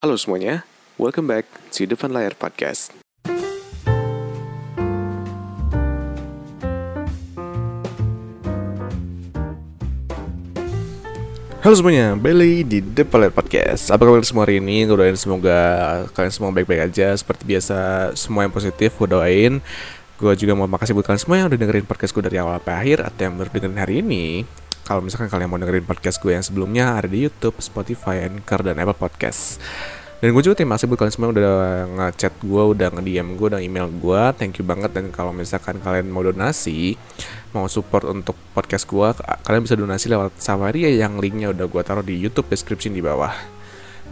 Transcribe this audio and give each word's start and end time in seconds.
Halo 0.00 0.16
semuanya, 0.16 0.64
welcome 0.96 1.28
back 1.28 1.44
to 1.76 1.84
Depan 1.84 2.08
Layar 2.16 2.32
Podcast. 2.32 2.88
Halo 11.60 11.74
semuanya, 11.76 12.16
Belly 12.16 12.64
di 12.64 12.80
Depan 12.80 13.28
Layar 13.28 13.36
Podcast 13.36 13.92
Apa 13.92 14.08
kabar 14.08 14.24
semua 14.24 14.48
hari 14.48 14.64
ini? 14.64 14.88
Gue 14.88 15.04
doain 15.04 15.20
semoga 15.20 15.60
kalian 16.16 16.32
semua 16.32 16.48
baik-baik 16.48 16.88
aja 16.88 17.12
Seperti 17.12 17.44
biasa, 17.44 17.76
semua 18.16 18.48
yang 18.48 18.54
positif 18.56 18.96
gue 18.96 19.04
doain 19.04 19.60
Gue 20.16 20.32
juga 20.32 20.56
mau 20.56 20.64
makasih 20.64 20.96
buat 20.96 21.12
kalian 21.12 21.20
semua 21.20 21.36
yang 21.44 21.52
udah 21.52 21.60
dengerin 21.60 21.84
podcast 21.84 22.16
gue 22.16 22.24
dari 22.24 22.40
awal 22.40 22.56
sampai 22.56 22.72
akhir 22.72 23.04
Atau 23.04 23.20
yang 23.28 23.36
baru 23.36 23.52
dengerin 23.52 23.76
hari 23.76 23.94
ini 24.00 24.48
Kalau 24.90 25.06
misalkan 25.06 25.30
kalian 25.30 25.46
mau 25.46 25.54
dengerin 25.62 25.86
podcast 25.86 26.18
gue 26.18 26.34
yang 26.34 26.42
sebelumnya 26.42 26.98
Ada 26.98 27.06
di 27.06 27.22
Youtube, 27.22 27.54
Spotify, 27.62 28.26
Anchor, 28.26 28.66
dan 28.66 28.74
Apple 28.82 28.98
Podcast 28.98 29.62
dan 30.20 30.36
gue 30.36 30.42
juga 30.44 30.52
terima 30.60 30.76
kasih 30.76 30.84
buat 30.84 31.00
kalian 31.00 31.14
semua 31.16 31.32
udah 31.32 31.56
ngechat 31.96 32.44
gue, 32.44 32.62
udah 32.76 32.92
nge-DM 32.92 33.40
gue, 33.40 33.46
udah 33.56 33.62
email 33.64 33.88
gue. 33.88 34.22
Thank 34.36 34.60
you 34.60 34.68
banget 34.68 34.92
dan 34.92 35.08
kalau 35.08 35.32
misalkan 35.32 35.80
kalian 35.80 36.12
mau 36.12 36.20
donasi, 36.20 37.00
mau 37.56 37.64
support 37.72 38.04
untuk 38.04 38.36
podcast 38.52 38.84
gue, 38.84 39.16
kalian 39.16 39.64
bisa 39.64 39.80
donasi 39.80 40.12
lewat 40.12 40.36
Sawaria 40.36 40.92
yang 40.92 41.16
linknya 41.16 41.56
udah 41.56 41.64
gue 41.64 41.82
taruh 41.86 42.04
di 42.04 42.20
YouTube 42.20 42.52
description 42.52 42.92
di 42.92 43.00
bawah. 43.00 43.32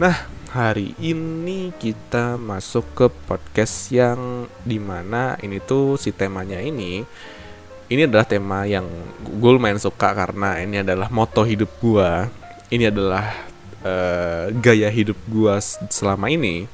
Nah, 0.01 0.17
hari 0.49 0.97
ini 0.97 1.69
kita 1.77 2.41
masuk 2.41 2.89
ke 2.97 3.05
podcast 3.29 3.93
yang 3.93 4.49
di 4.65 4.81
mana 4.81 5.37
ini 5.45 5.61
tuh 5.61 5.93
si 6.01 6.09
temanya 6.09 6.57
ini 6.57 7.05
ini 7.89 8.05
adalah 8.05 8.25
tema 8.25 8.69
yang 8.69 8.85
gue 9.25 9.51
lumayan 9.51 9.81
suka 9.81 10.13
karena 10.13 10.61
ini 10.61 10.85
adalah 10.85 11.09
moto 11.09 11.41
hidup 11.41 11.69
gue. 11.81 12.09
Ini 12.69 12.93
adalah 12.93 13.49
uh, 13.83 14.51
gaya 14.55 14.89
hidup 14.91 15.17
gua 15.29 15.59
selama 15.89 16.27
ini 16.31 16.67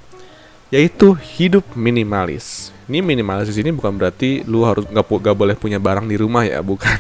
yaitu 0.74 1.14
hidup 1.38 1.64
minimalis. 1.78 2.74
Ini 2.90 3.00
minimalis 3.00 3.54
di 3.54 3.62
sini 3.62 3.70
bukan 3.71 3.96
berarti 3.96 4.43
lu 4.43 4.66
harus 4.66 4.84
nggak 4.90 5.05
nggak 5.05 5.38
boleh 5.38 5.55
punya 5.55 5.77
barang 5.77 6.10
di 6.10 6.18
rumah 6.18 6.43
ya, 6.43 6.60
bukan. 6.60 6.99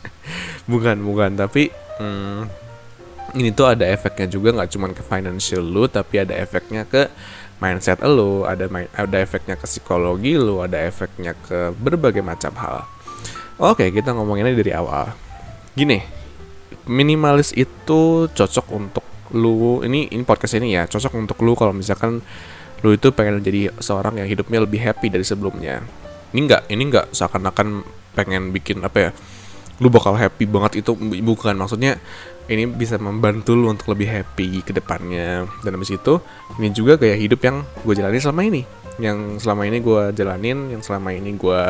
bukan, 0.72 0.96
bukan, 1.04 1.30
tapi 1.36 1.70
hmm, 2.00 2.40
ini 3.36 3.52
tuh 3.52 3.68
ada 3.76 3.84
efeknya 3.84 4.26
juga 4.26 4.56
nggak 4.56 4.70
cuma 4.72 4.90
ke 4.90 5.04
financial 5.04 5.62
lu, 5.62 5.84
tapi 5.86 6.24
ada 6.24 6.34
efeknya 6.34 6.88
ke 6.88 7.06
mindset 7.60 8.00
lu, 8.02 8.48
ada 8.48 8.64
ada 8.96 9.16
efeknya 9.20 9.60
ke 9.60 9.68
psikologi 9.68 10.34
lu, 10.40 10.64
ada 10.64 10.80
efeknya 10.80 11.36
ke 11.36 11.76
berbagai 11.76 12.24
macam 12.24 12.56
hal. 12.56 12.88
Oke, 13.56 13.88
kita 13.88 14.12
ngomonginnya 14.12 14.52
dari 14.52 14.68
awal. 14.76 15.16
Gini, 15.72 15.96
minimalis 16.84 17.56
itu 17.56 18.28
cocok 18.28 18.66
untuk 18.68 19.04
lu. 19.32 19.80
Ini 19.80 20.12
ini 20.12 20.22
podcast 20.28 20.60
ini 20.60 20.76
ya 20.76 20.84
cocok 20.84 21.12
untuk 21.16 21.40
lu 21.40 21.56
kalau 21.56 21.72
misalkan 21.72 22.20
lu 22.84 22.92
itu 22.92 23.08
pengen 23.16 23.40
jadi 23.40 23.72
seorang 23.80 24.20
yang 24.20 24.28
hidupnya 24.28 24.60
lebih 24.60 24.84
happy 24.84 25.08
dari 25.08 25.24
sebelumnya. 25.24 25.80
Ini 26.36 26.40
enggak 26.44 26.62
ini 26.68 26.82
enggak 26.84 27.06
seakan-akan 27.16 27.80
pengen 28.12 28.52
bikin 28.52 28.84
apa 28.84 28.98
ya 29.08 29.10
lu 29.80 29.88
bakal 29.88 30.12
happy 30.20 30.44
banget 30.44 30.84
itu 30.84 30.92
bukan. 31.24 31.56
Maksudnya 31.56 31.96
ini 32.52 32.68
bisa 32.68 33.00
membantu 33.00 33.56
lu 33.56 33.72
untuk 33.72 33.96
lebih 33.96 34.08
happy 34.20 34.68
ke 34.68 34.76
depannya. 34.76 35.48
Dan 35.64 35.80
habis 35.80 35.96
itu 35.96 36.20
ini 36.60 36.76
juga 36.76 37.00
gaya 37.00 37.16
hidup 37.16 37.40
yang 37.40 37.64
gue 37.80 37.94
jalani 37.96 38.20
selama 38.20 38.40
ini. 38.44 38.62
Yang 39.00 39.48
selama 39.48 39.64
ini 39.64 39.80
gue 39.80 40.12
jalanin 40.12 40.76
yang 40.76 40.84
selama 40.84 41.16
ini 41.16 41.32
gue 41.36 41.62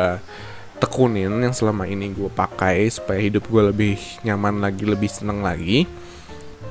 tekunin 0.77 1.33
yang 1.41 1.53
selama 1.53 1.89
ini 1.89 2.13
gue 2.13 2.29
pakai 2.29 2.87
supaya 2.87 3.17
hidup 3.17 3.49
gue 3.49 3.63
lebih 3.73 3.95
nyaman 4.23 4.61
lagi 4.61 4.85
lebih 4.85 5.09
seneng 5.09 5.41
lagi 5.41 5.89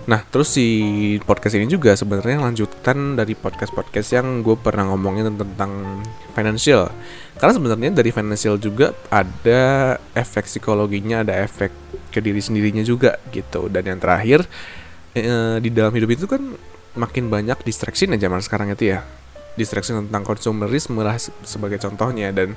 Nah, 0.07 0.23
terus 0.23 0.55
si 0.55 0.67
podcast 1.27 1.59
ini 1.59 1.67
juga 1.67 1.91
sebenarnya 1.99 2.39
lanjutan 2.39 3.19
dari 3.19 3.34
podcast-podcast 3.34 4.15
yang 4.15 4.39
gue 4.39 4.55
pernah 4.55 4.87
ngomongin 4.95 5.34
tentang 5.34 5.99
financial. 6.31 6.95
Karena 7.34 7.53
sebenarnya 7.59 7.91
dari 7.91 8.15
financial 8.15 8.55
juga 8.55 8.95
ada 9.11 9.99
efek 10.15 10.47
psikologinya, 10.47 11.27
ada 11.27 11.43
efek 11.43 11.75
ke 12.15 12.23
diri 12.23 12.38
sendirinya 12.38 12.87
juga 12.87 13.19
gitu. 13.34 13.67
Dan 13.67 13.83
yang 13.83 13.99
terakhir 13.99 14.47
e, 15.11 15.59
di 15.59 15.75
dalam 15.75 15.91
hidup 15.91 16.15
itu 16.15 16.31
kan 16.31 16.55
makin 16.94 17.27
banyak 17.27 17.59
distraction 17.67 18.15
ya 18.15 18.31
zaman 18.31 18.38
sekarang 18.38 18.71
itu 18.78 18.94
ya 18.94 19.03
distraksi 19.56 19.97
tentang 19.97 20.22
konsumerisme 20.22 21.00
lah 21.00 21.17
sebagai 21.43 21.81
contohnya 21.81 22.31
dan 22.31 22.55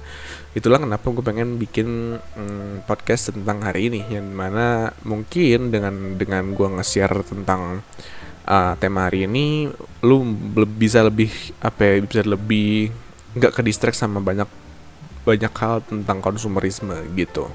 itulah 0.51 0.77
kenapa 0.77 1.07
gue 1.07 1.23
pengen 1.23 1.55
bikin 1.55 2.19
hmm, 2.19 2.83
podcast 2.85 3.31
tentang 3.31 3.63
hari 3.63 3.87
ini 3.87 4.03
yang 4.11 4.27
mana 4.35 4.91
mungkin 5.07 5.71
dengan 5.71 6.19
dengan 6.19 6.51
gue 6.51 6.67
nge-share 6.75 7.23
tentang 7.23 7.81
uh, 8.45 8.73
tema 8.77 9.07
hari 9.07 9.25
ini 9.25 9.71
lu 10.03 10.27
bisa 10.67 11.01
lebih 11.01 11.31
apa 11.63 11.79
ya 11.87 11.93
bisa 12.03 12.21
lebih 12.27 12.91
nggak 13.39 13.55
ke 13.55 13.61
distract 13.63 13.95
sama 13.95 14.19
banyak 14.19 14.47
banyak 15.23 15.53
hal 15.53 15.85
tentang 15.85 16.19
konsumerisme 16.19 16.95
gitu. 17.13 17.47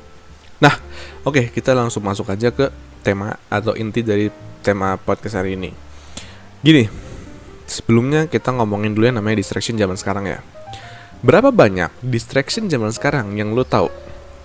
Nah, 0.63 0.79
oke 1.27 1.35
okay, 1.35 1.45
kita 1.51 1.75
langsung 1.75 2.07
masuk 2.07 2.31
aja 2.31 2.55
ke 2.55 2.71
tema 3.03 3.37
atau 3.51 3.75
inti 3.75 4.01
dari 4.01 4.31
tema 4.63 4.97
podcast 4.97 5.37
hari 5.37 5.59
ini. 5.59 5.75
Gini, 6.65 7.04
sebelumnya 7.67 8.27
kita 8.29 8.53
ngomongin 8.55 8.93
dulu 8.93 9.09
yang 9.09 9.19
namanya 9.21 9.41
distraction 9.41 9.77
zaman 9.77 9.97
sekarang 9.99 10.25
ya. 10.29 10.39
Berapa 11.25 11.49
banyak 11.49 11.89
distraction 12.05 12.69
zaman 12.69 12.93
sekarang 12.93 13.33
yang 13.37 13.57
lo 13.57 13.65
tahu? 13.65 13.89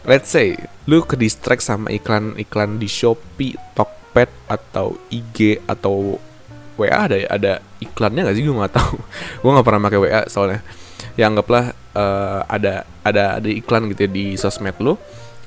Let's 0.07 0.31
say 0.31 0.56
lu 0.88 1.03
ke 1.03 1.19
distract 1.19 1.59
sama 1.59 1.91
iklan-iklan 1.91 2.80
di 2.80 2.88
Shopee, 2.88 3.59
Tokped 3.75 4.31
atau 4.47 4.96
IG 5.12 5.59
atau 5.68 6.16
WA 6.80 7.12
ada 7.12 7.18
ada 7.28 7.53
iklannya 7.84 8.24
nggak 8.24 8.35
sih 8.40 8.44
gue 8.47 8.56
nggak 8.56 8.75
tahu. 8.80 8.96
gue 9.44 9.51
nggak 9.51 9.68
pernah 9.68 9.81
pakai 9.84 10.00
WA 10.00 10.22
soalnya. 10.31 10.63
Ya 11.19 11.28
anggaplah 11.28 11.75
uh, 11.96 12.47
ada 12.47 12.88
ada 13.03 13.44
ada 13.44 13.50
iklan 13.51 13.91
gitu 13.91 14.07
ya 14.07 14.09
di 14.09 14.25
sosmed 14.40 14.80
lu 14.80 14.96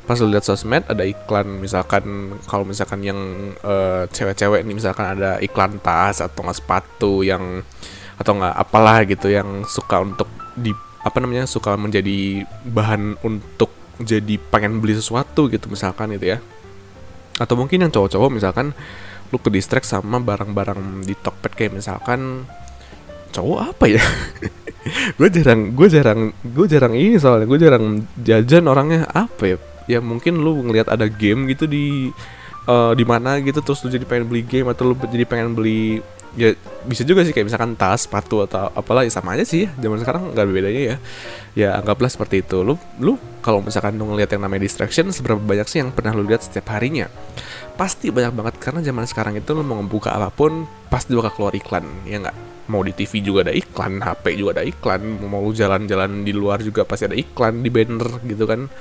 pas 0.02 0.18
lu 0.18 0.34
lihat 0.34 0.42
sosmed 0.42 0.82
ada 0.90 1.06
iklan 1.06 1.62
misalkan 1.62 2.34
kalau 2.50 2.66
misalkan 2.66 3.06
yang 3.06 3.18
uh, 3.62 4.02
cewek-cewek 4.10 4.66
nih 4.66 4.74
misalkan 4.74 5.06
ada 5.06 5.38
iklan 5.38 5.78
tas 5.78 6.18
atau 6.18 6.42
nggak 6.42 6.58
sepatu 6.58 7.22
yang 7.22 7.62
atau 8.18 8.32
nggak 8.34 8.54
apalah 8.58 9.06
gitu 9.06 9.30
yang 9.30 9.62
suka 9.66 10.02
untuk 10.02 10.26
di 10.58 10.74
apa 11.02 11.18
namanya 11.18 11.46
suka 11.46 11.74
menjadi 11.74 12.46
bahan 12.66 13.18
untuk 13.26 13.70
jadi 14.02 14.38
pengen 14.50 14.78
beli 14.78 14.94
sesuatu 14.98 15.50
gitu 15.50 15.66
misalkan 15.70 16.14
itu 16.14 16.34
ya. 16.34 16.38
Atau 17.38 17.58
mungkin 17.58 17.82
yang 17.82 17.90
cowok-cowok 17.90 18.30
misalkan 18.30 18.70
lu 19.34 19.38
ke 19.40 19.48
distract 19.50 19.88
sama 19.88 20.22
barang-barang 20.22 21.02
di 21.08 21.16
Tokped 21.18 21.58
kayak 21.58 21.74
misalkan 21.74 22.46
cowok 23.34 23.58
apa 23.74 23.84
ya? 23.90 24.02
Gue 25.18 25.30
jarang 25.30 25.78
gue 25.78 25.86
jarang 25.86 26.34
gue 26.42 26.66
jarang 26.66 26.90
ini 26.98 27.14
soalnya 27.14 27.46
gue 27.46 27.54
jarang 27.54 28.02
jajan 28.18 28.66
orangnya 28.66 29.06
apa 29.14 29.54
ya 29.54 29.58
ya 29.90 29.98
mungkin 30.02 30.38
lu 30.38 30.62
ngelihat 30.66 30.90
ada 30.92 31.06
game 31.06 31.50
gitu 31.50 31.66
di 31.66 32.10
uh, 32.66 32.92
di 32.94 33.04
mana 33.06 33.38
gitu 33.42 33.62
terus 33.62 33.82
lu 33.82 33.90
jadi 33.90 34.06
pengen 34.06 34.30
beli 34.30 34.42
game 34.46 34.68
atau 34.70 34.92
lu 34.92 34.94
jadi 34.98 35.26
pengen 35.26 35.54
beli 35.56 36.02
ya 36.32 36.56
bisa 36.88 37.04
juga 37.04 37.20
sih 37.22 37.32
kayak 37.36 37.52
misalkan 37.52 37.76
tas 37.76 38.08
sepatu 38.08 38.40
atau 38.48 38.72
apalah 38.72 39.04
ya 39.04 39.12
sama 39.12 39.36
aja 39.36 39.44
sih 39.44 39.68
zaman 39.76 40.00
sekarang 40.00 40.32
nggak 40.32 40.46
bedanya 40.48 40.82
ya. 40.82 40.96
Ya 41.52 41.68
anggaplah 41.76 42.08
seperti 42.08 42.40
itu. 42.40 42.64
Lu 42.64 42.80
lu 42.96 43.20
kalau 43.44 43.60
misalkan 43.60 44.00
lu 44.00 44.08
ngelihat 44.08 44.32
yang 44.32 44.48
namanya 44.48 44.64
distraction 44.64 45.12
seberapa 45.12 45.40
banyak 45.40 45.68
sih 45.68 45.84
yang 45.84 45.92
pernah 45.92 46.16
lu 46.16 46.24
lihat 46.24 46.40
setiap 46.40 46.72
harinya? 46.72 47.12
Pasti 47.76 48.08
banyak 48.08 48.32
banget 48.32 48.54
karena 48.60 48.80
zaman 48.80 49.04
sekarang 49.04 49.36
itu 49.36 49.52
lu 49.52 49.60
mau 49.60 49.76
membuka 49.76 50.16
apa 50.16 50.32
pun 50.32 50.64
pasti 50.88 51.12
bakal 51.12 51.32
keluar 51.36 51.54
iklan 51.56 51.84
ya 52.08 52.24
nggak? 52.24 52.36
Mau 52.72 52.80
di 52.80 52.96
TV 52.96 53.20
juga 53.20 53.44
ada 53.50 53.52
iklan 53.52 54.00
HP 54.00 54.24
juga 54.40 54.50
ada 54.60 54.64
iklan 54.64 55.02
mau 55.28 55.44
jalan-jalan 55.52 56.24
di 56.24 56.32
luar 56.32 56.64
juga 56.64 56.88
pasti 56.88 57.12
ada 57.12 57.16
iklan 57.18 57.60
di 57.60 57.68
banner 57.68 58.08
gitu 58.24 58.48
kan 58.48 58.72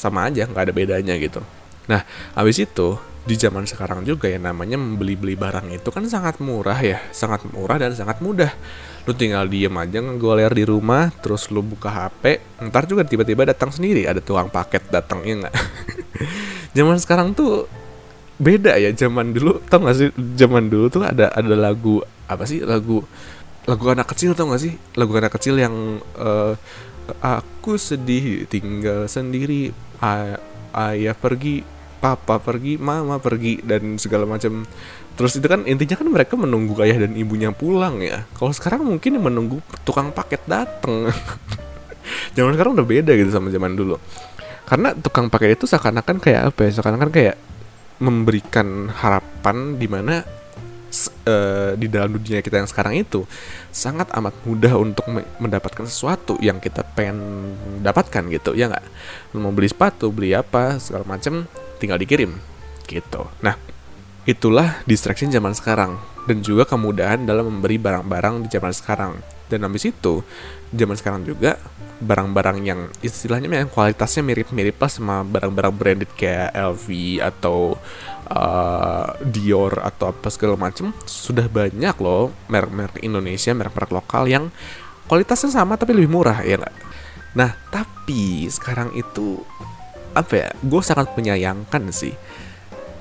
sama 0.00 0.32
aja 0.32 0.48
nggak 0.48 0.64
ada 0.64 0.72
bedanya 0.72 1.14
gitu. 1.20 1.44
Nah 1.92 2.00
abis 2.32 2.64
itu 2.64 2.96
di 3.20 3.36
zaman 3.36 3.68
sekarang 3.68 4.00
juga 4.08 4.32
ya 4.32 4.40
namanya 4.40 4.80
membeli-beli 4.80 5.36
barang 5.36 5.68
itu 5.76 5.92
kan 5.92 6.08
sangat 6.08 6.40
murah 6.40 6.80
ya 6.80 7.04
sangat 7.12 7.44
murah 7.52 7.76
dan 7.76 7.92
sangat 7.92 8.24
mudah. 8.24 8.48
Lu 9.04 9.12
tinggal 9.12 9.44
diem 9.44 9.72
aja 9.76 10.00
ngegoler 10.00 10.48
di 10.56 10.64
rumah 10.64 11.12
terus 11.20 11.52
lu 11.52 11.60
buka 11.60 11.92
HP 11.92 12.40
ntar 12.72 12.88
juga 12.88 13.04
tiba-tiba 13.04 13.44
datang 13.44 13.68
sendiri 13.68 14.08
ada 14.08 14.24
tukang 14.24 14.48
paket 14.48 14.88
datang 14.88 15.20
ya 15.28 15.44
nggak? 15.44 15.54
Zaman 16.76 16.96
sekarang 16.96 17.36
tuh 17.36 17.68
beda 18.40 18.80
ya 18.80 18.88
zaman 18.96 19.36
dulu 19.36 19.60
tau 19.68 19.84
gak 19.84 19.96
sih 20.00 20.08
zaman 20.32 20.72
dulu 20.72 20.88
tuh 20.88 21.04
ada 21.04 21.28
ada 21.28 21.52
lagu 21.52 22.00
apa 22.24 22.48
sih 22.48 22.64
lagu 22.64 23.04
lagu 23.68 23.84
anak 23.92 24.08
kecil 24.16 24.32
tau 24.32 24.48
gak 24.48 24.62
sih? 24.64 24.72
Lagu 24.96 25.12
anak 25.12 25.36
kecil 25.36 25.60
yang 25.60 26.00
uh, 26.16 26.56
aku 27.18 27.74
sedih 27.74 28.46
tinggal 28.46 29.10
sendiri. 29.10 29.74
Ay 29.98 30.38
ayah 30.70 31.18
pergi 31.18 31.66
papa 32.00 32.40
pergi 32.40 32.80
mama 32.80 33.18
pergi 33.20 33.60
dan 33.60 33.98
segala 33.98 34.24
macam. 34.24 34.64
Terus 35.18 35.36
itu 35.36 35.46
kan 35.50 35.68
intinya 35.68 36.00
kan 36.00 36.08
mereka 36.08 36.34
menunggu 36.38 36.72
ayah 36.80 37.04
dan 37.04 37.12
ibunya 37.18 37.52
pulang 37.52 38.00
ya. 38.00 38.24
Kalau 38.38 38.54
sekarang 38.54 38.86
mungkin 38.86 39.20
menunggu 39.20 39.60
tukang 39.84 40.14
paket 40.14 40.40
dateng. 40.48 41.12
Zaman 42.34 42.56
sekarang 42.56 42.72
udah 42.78 42.86
beda 42.88 43.12
gitu 43.14 43.30
sama 43.30 43.52
zaman 43.52 43.76
dulu. 43.76 44.00
Karena 44.66 44.96
tukang 44.96 45.28
paket 45.28 45.60
itu 45.60 45.68
seakan-akan 45.68 46.18
kayak 46.18 46.42
apa 46.50 46.60
ya? 46.66 46.70
Seakan-akan 46.80 47.10
kayak 47.12 47.36
memberikan 48.00 48.88
harapan 48.88 49.76
di 49.76 49.86
mana 49.86 50.24
uh, 51.26 51.72
di 51.78 51.86
dalam 51.86 52.18
dunia 52.18 52.42
kita 52.42 52.60
yang 52.60 52.68
sekarang 52.68 52.98
itu 52.98 53.24
sangat 53.70 54.10
amat 54.14 54.34
mudah 54.42 54.74
untuk 54.76 55.06
me 55.06 55.22
mendapatkan 55.38 55.86
sesuatu 55.86 56.36
yang 56.42 56.58
kita 56.58 56.82
pengen 56.82 57.52
dapatkan 57.80 58.26
gitu 58.30 58.52
ya 58.58 58.70
nggak? 58.70 58.84
Mau 59.38 59.54
beli 59.54 59.70
sepatu 59.70 60.10
beli 60.10 60.34
apa 60.34 60.76
segala 60.82 61.06
macam 61.06 61.46
tinggal 61.78 61.98
dikirim 61.98 62.36
gitu. 62.90 63.30
Nah 63.40 63.54
itulah 64.28 64.82
distraction 64.84 65.32
zaman 65.32 65.56
sekarang 65.56 65.96
dan 66.28 66.44
juga 66.44 66.68
kemudahan 66.68 67.24
dalam 67.24 67.48
memberi 67.48 67.80
barang-barang 67.80 68.46
di 68.46 68.48
zaman 68.52 68.72
sekarang. 68.74 69.12
Dan 69.50 69.66
habis 69.66 69.82
itu 69.82 70.22
zaman 70.70 70.94
sekarang 70.94 71.26
juga 71.26 71.58
barang-barang 72.00 72.58
yang 72.64 72.80
istilahnya 73.04 73.50
yang 73.50 73.68
kualitasnya 73.68 74.24
mirip-mirip 74.24 74.78
lah 74.80 74.88
sama 74.88 75.26
barang-barang 75.26 75.74
branded 75.74 76.10
kayak 76.16 76.54
LV 76.56 76.86
atau 77.20 77.76
uh, 78.30 79.18
Dior 79.26 79.74
atau 79.82 80.14
apa 80.14 80.30
segala 80.30 80.54
macam 80.56 80.94
sudah 81.04 81.50
banyak 81.50 81.96
loh 81.98 82.30
merek-merek 82.46 83.02
Indonesia 83.02 83.52
merek-merek 83.52 83.92
lokal 83.92 84.30
yang 84.30 84.48
kualitasnya 85.10 85.50
sama 85.50 85.74
tapi 85.74 85.98
lebih 85.98 86.10
murah 86.10 86.40
ya 86.46 86.56
nggak? 86.58 86.76
Nah 87.34 87.50
tapi 87.68 88.46
sekarang 88.46 88.94
itu 88.94 89.42
apa 90.14 90.32
ya 90.34 90.48
gue 90.54 90.82
sangat 90.82 91.14
menyayangkan 91.14 91.90
sih. 91.90 92.14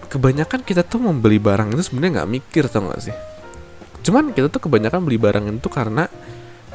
Kebanyakan 0.09 0.65
kita 0.65 0.81
tuh 0.81 1.05
membeli 1.05 1.37
barang 1.37 1.69
itu 1.77 1.85
sebenarnya 1.85 2.21
nggak 2.21 2.31
mikir 2.33 2.65
tau 2.65 2.89
gak 2.89 2.97
sih? 2.97 3.15
Cuman 4.01 4.33
kita 4.33 4.49
tuh 4.49 4.65
kebanyakan 4.65 5.05
beli 5.05 5.21
barang 5.21 5.45
itu 5.53 5.69
karena 5.69 6.09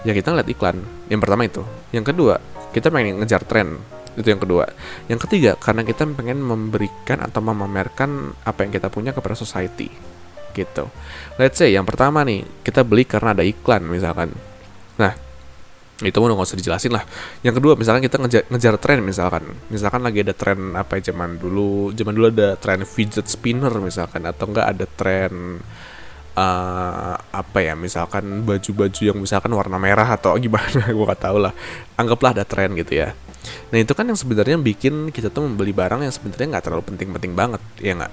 ya 0.06 0.14
kita 0.14 0.30
ngeliat 0.30 0.46
iklan. 0.54 0.78
Yang 1.10 1.20
pertama 1.26 1.42
itu. 1.42 1.62
Yang 1.90 2.14
kedua 2.14 2.38
kita 2.70 2.94
pengen 2.94 3.18
ngejar 3.22 3.42
tren 3.42 3.78
itu 4.14 4.26
yang 4.30 4.42
kedua. 4.42 4.70
Yang 5.10 5.26
ketiga 5.28 5.58
karena 5.58 5.82
kita 5.82 6.06
pengen 6.14 6.38
memberikan 6.42 7.22
atau 7.22 7.42
memamerkan 7.42 8.34
apa 8.46 8.66
yang 8.66 8.72
kita 8.74 8.88
punya 8.90 9.10
kepada 9.10 9.34
society 9.34 9.90
gitu. 10.54 10.86
Let's 11.36 11.58
say 11.58 11.74
yang 11.74 11.84
pertama 11.84 12.22
nih 12.22 12.46
kita 12.62 12.86
beli 12.86 13.02
karena 13.04 13.34
ada 13.34 13.42
iklan 13.42 13.82
misalkan. 13.90 14.30
Nah 14.96 15.12
itu 16.02 16.14
udah 16.14 16.34
nggak 16.34 16.48
usah 16.48 16.58
dijelasin 16.58 16.92
lah. 16.94 17.04
Yang 17.42 17.54
kedua 17.58 17.74
misalkan 17.74 18.02
kita 18.06 18.16
ngejar, 18.22 18.42
ngejar 18.50 18.74
tren 18.78 19.00
misalkan. 19.02 19.44
Misalkan 19.68 20.00
lagi 20.06 20.22
ada 20.22 20.34
tren 20.34 20.58
apa 20.78 21.02
zaman 21.02 21.38
dulu 21.38 21.90
zaman 21.90 22.14
dulu 22.14 22.26
ada 22.30 22.54
tren 22.54 22.86
fidget 22.86 23.26
spinner 23.26 23.74
misalkan. 23.82 24.22
Atau 24.22 24.54
enggak 24.54 24.66
ada 24.70 24.86
tren 24.86 25.58
uh, 26.38 27.14
apa 27.18 27.58
ya 27.58 27.74
misalkan 27.74 28.46
baju-baju 28.46 29.02
yang 29.02 29.18
misalkan 29.18 29.50
warna 29.50 29.78
merah 29.82 30.14
atau 30.14 30.38
gimana 30.38 30.86
gue 30.94 31.06
gak 31.10 31.20
tau 31.20 31.38
lah. 31.42 31.50
Anggaplah 31.98 32.30
ada 32.30 32.46
tren 32.46 32.78
gitu 32.78 32.94
ya 32.94 33.10
nah 33.72 33.78
itu 33.80 33.92
kan 33.92 34.08
yang 34.08 34.18
sebenarnya 34.18 34.56
bikin 34.56 35.12
kita 35.12 35.28
tuh 35.28 35.44
membeli 35.44 35.72
barang 35.76 36.00
yang 36.04 36.14
sebenarnya 36.14 36.58
nggak 36.58 36.64
terlalu 36.64 36.84
penting-penting 36.94 37.32
banget 37.36 37.62
ya 37.80 37.92
nggak 37.96 38.12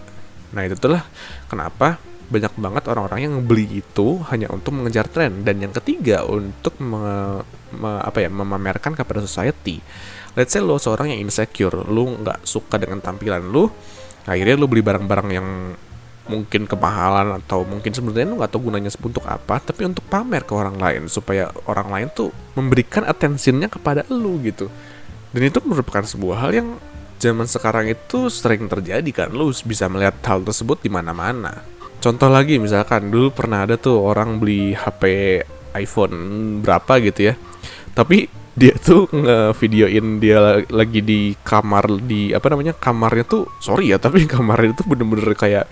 nah 0.52 0.62
itu 0.68 0.76
tuh 0.76 1.00
lah 1.00 1.04
kenapa 1.48 2.00
banyak 2.32 2.54
banget 2.56 2.84
orang-orang 2.88 3.20
yang 3.28 3.36
beli 3.44 3.84
itu 3.84 4.24
hanya 4.32 4.48
untuk 4.48 4.72
mengejar 4.72 5.12
tren 5.12 5.44
dan 5.44 5.60
yang 5.60 5.76
ketiga 5.76 6.24
untuk 6.24 6.80
me, 6.80 7.44
me, 7.76 7.92
apa 8.00 8.24
ya 8.24 8.32
memamerkan 8.32 8.96
kepada 8.96 9.20
society. 9.20 9.84
Let's 10.32 10.56
say 10.56 10.64
lo 10.64 10.80
seorang 10.80 11.12
yang 11.12 11.28
insecure, 11.28 11.76
lo 11.76 12.08
nggak 12.24 12.48
suka 12.48 12.80
dengan 12.80 13.04
tampilan 13.04 13.52
lo, 13.52 13.68
akhirnya 14.24 14.56
lo 14.56 14.72
beli 14.72 14.80
barang-barang 14.80 15.28
yang 15.36 15.48
mungkin 16.32 16.64
kemahalan 16.64 17.36
atau 17.44 17.68
mungkin 17.68 17.92
sebenarnya 17.92 18.32
lo 18.32 18.40
nggak 18.40 18.52
tahu 18.56 18.72
gunanya 18.72 18.88
untuk 18.96 19.28
apa, 19.28 19.60
tapi 19.60 19.84
untuk 19.84 20.08
pamer 20.08 20.48
ke 20.48 20.56
orang 20.56 20.80
lain 20.80 21.12
supaya 21.12 21.52
orang 21.68 21.92
lain 21.92 22.08
tuh 22.16 22.32
memberikan 22.56 23.04
attentionnya 23.04 23.68
kepada 23.68 24.08
lo 24.08 24.40
gitu. 24.40 24.72
Dan 25.32 25.48
itu 25.48 25.60
merupakan 25.64 26.04
sebuah 26.04 26.48
hal 26.48 26.52
yang 26.52 26.70
zaman 27.22 27.48
sekarang 27.48 27.88
itu 27.88 28.28
sering 28.28 28.68
terjadi 28.68 29.08
kan, 29.14 29.30
lo 29.32 29.48
bisa 29.52 29.88
melihat 29.88 30.20
hal 30.28 30.44
tersebut 30.44 30.82
di 30.84 30.90
mana-mana. 30.92 31.64
Contoh 32.02 32.34
lagi 32.34 32.58
misalkan 32.58 33.14
dulu 33.14 33.30
pernah 33.30 33.64
ada 33.64 33.78
tuh 33.78 34.02
orang 34.02 34.42
beli 34.42 34.74
HP 34.74 35.04
iPhone 35.78 36.18
berapa 36.66 36.98
gitu 36.98 37.32
ya. 37.32 37.34
Tapi 37.94 38.26
dia 38.58 38.74
tuh 38.76 39.08
ngevideoin 39.14 40.20
dia 40.20 40.66
lagi 40.68 41.00
di 41.00 41.38
kamar 41.40 42.02
di 42.04 42.36
apa 42.36 42.52
namanya 42.52 42.76
kamarnya 42.76 43.24
tuh 43.24 43.48
sorry 43.64 43.96
ya 43.96 43.98
tapi 44.02 44.28
kamarnya 44.34 44.76
itu 44.76 44.84
bener-bener 44.84 45.32
kayak 45.40 45.66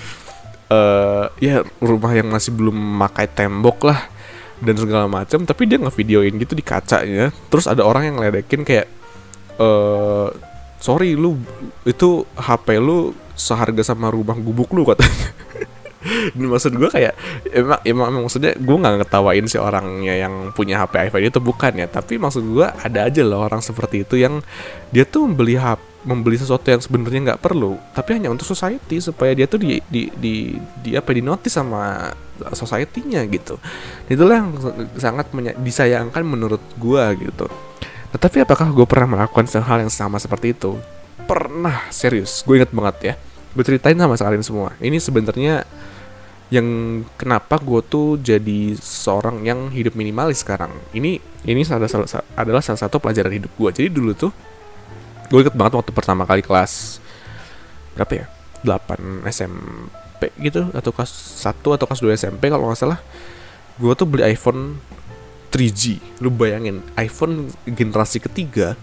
uh, 0.72 1.28
ya 1.44 1.66
rumah 1.84 2.16
yang 2.16 2.32
masih 2.32 2.56
belum 2.56 2.78
memakai 2.78 3.28
tembok 3.28 3.90
lah 3.90 4.00
dan 4.62 4.76
segala 4.78 5.10
macam. 5.10 5.44
Tapi 5.44 5.66
dia 5.66 5.82
ngevideoin 5.82 6.36
gitu 6.38 6.54
di 6.54 6.62
kacanya. 6.62 7.34
Terus 7.50 7.66
ada 7.66 7.82
orang 7.82 8.06
yang 8.06 8.16
ngeledekin 8.22 8.62
kayak 8.62 8.99
uh, 9.60 10.28
sorry 10.80 11.14
lu 11.14 11.38
itu 11.84 12.24
HP 12.34 12.80
lu 12.80 13.14
seharga 13.36 13.84
sama 13.84 14.10
rumah 14.10 14.36
gubuk 14.40 14.72
lu 14.74 14.88
katanya. 14.88 15.30
Ini 16.36 16.48
maksud 16.48 16.80
gue 16.80 16.88
kayak 16.88 17.12
emang 17.52 17.80
emang, 17.84 18.24
maksudnya 18.24 18.56
gue 18.56 18.78
nggak 18.80 19.04
ngetawain 19.04 19.46
si 19.52 19.60
orangnya 19.60 20.16
yang 20.16 20.56
punya 20.56 20.80
HP 20.80 21.12
iPhone 21.12 21.28
itu 21.28 21.40
bukan 21.44 21.76
ya. 21.76 21.88
Tapi 21.92 22.16
maksud 22.16 22.44
gue 22.44 22.68
ada 22.68 23.00
aja 23.08 23.22
loh 23.24 23.44
orang 23.44 23.60
seperti 23.60 24.08
itu 24.08 24.16
yang 24.16 24.40
dia 24.96 25.04
tuh 25.04 25.28
membeli 25.28 25.60
HP 25.60 25.92
membeli 26.00 26.40
sesuatu 26.40 26.64
yang 26.64 26.80
sebenarnya 26.80 27.20
nggak 27.36 27.44
perlu 27.44 27.76
tapi 27.92 28.16
hanya 28.16 28.32
untuk 28.32 28.48
society 28.48 29.04
supaya 29.04 29.36
dia 29.36 29.52
tuh 29.52 29.60
di 29.60 29.84
di 29.92 30.08
di, 30.16 30.56
di 30.80 30.96
apa 30.96 31.12
di 31.12 31.20
notice 31.20 31.60
sama 31.60 32.08
society-nya 32.56 33.28
gitu. 33.28 33.60
Itulah 34.08 34.40
yang 34.40 34.50
sangat 34.96 35.28
disayangkan 35.60 36.24
menurut 36.24 36.64
gue 36.80 37.04
gitu 37.20 37.52
tetapi 38.10 38.42
apakah 38.42 38.74
gue 38.74 38.86
pernah 38.90 39.18
melakukan 39.18 39.46
hal 39.62 39.86
yang 39.86 39.94
sama 39.94 40.18
seperti 40.18 40.58
itu? 40.58 40.82
Pernah 41.30 41.94
serius. 41.94 42.42
Gue 42.42 42.58
inget 42.58 42.74
banget 42.74 42.96
ya. 43.02 43.14
Gue 43.54 43.62
ceritain 43.62 43.94
sama 43.94 44.18
kalian 44.18 44.42
semua. 44.42 44.74
Ini 44.82 44.98
sebenarnya 44.98 45.62
yang 46.50 46.66
kenapa 47.14 47.62
gue 47.62 47.82
tuh 47.86 48.18
jadi 48.18 48.74
seorang 48.82 49.46
yang 49.46 49.70
hidup 49.70 49.94
minimalis 49.94 50.42
sekarang. 50.42 50.74
Ini 50.90 51.22
ini 51.46 51.62
salah, 51.62 51.86
salah, 51.86 52.10
adalah 52.34 52.66
salah 52.66 52.82
satu 52.82 52.98
pelajaran 52.98 53.30
hidup 53.30 53.54
gue. 53.54 53.70
Jadi 53.70 53.88
dulu 53.94 54.18
tuh 54.18 54.34
gue 55.30 55.40
inget 55.46 55.54
banget 55.54 55.78
waktu 55.78 55.94
pertama 55.94 56.26
kali 56.26 56.42
kelas 56.42 56.98
berapa 57.94 58.26
ya? 58.26 58.28
8 58.66 59.30
SMP 59.30 60.34
gitu 60.42 60.68
atau 60.74 60.90
kelas 60.90 61.12
1 61.46 61.62
atau 61.62 61.86
kelas 61.86 62.02
2 62.02 62.18
SMP 62.18 62.50
kalau 62.50 62.74
nggak 62.74 62.82
salah. 62.82 63.00
Gue 63.78 63.94
tuh 63.94 64.10
beli 64.10 64.26
iPhone 64.34 64.82
3G 65.50 66.00
lu 66.22 66.30
bayangin 66.30 66.86
iPhone 66.96 67.50
generasi 67.66 68.22
ketiga 68.22 68.78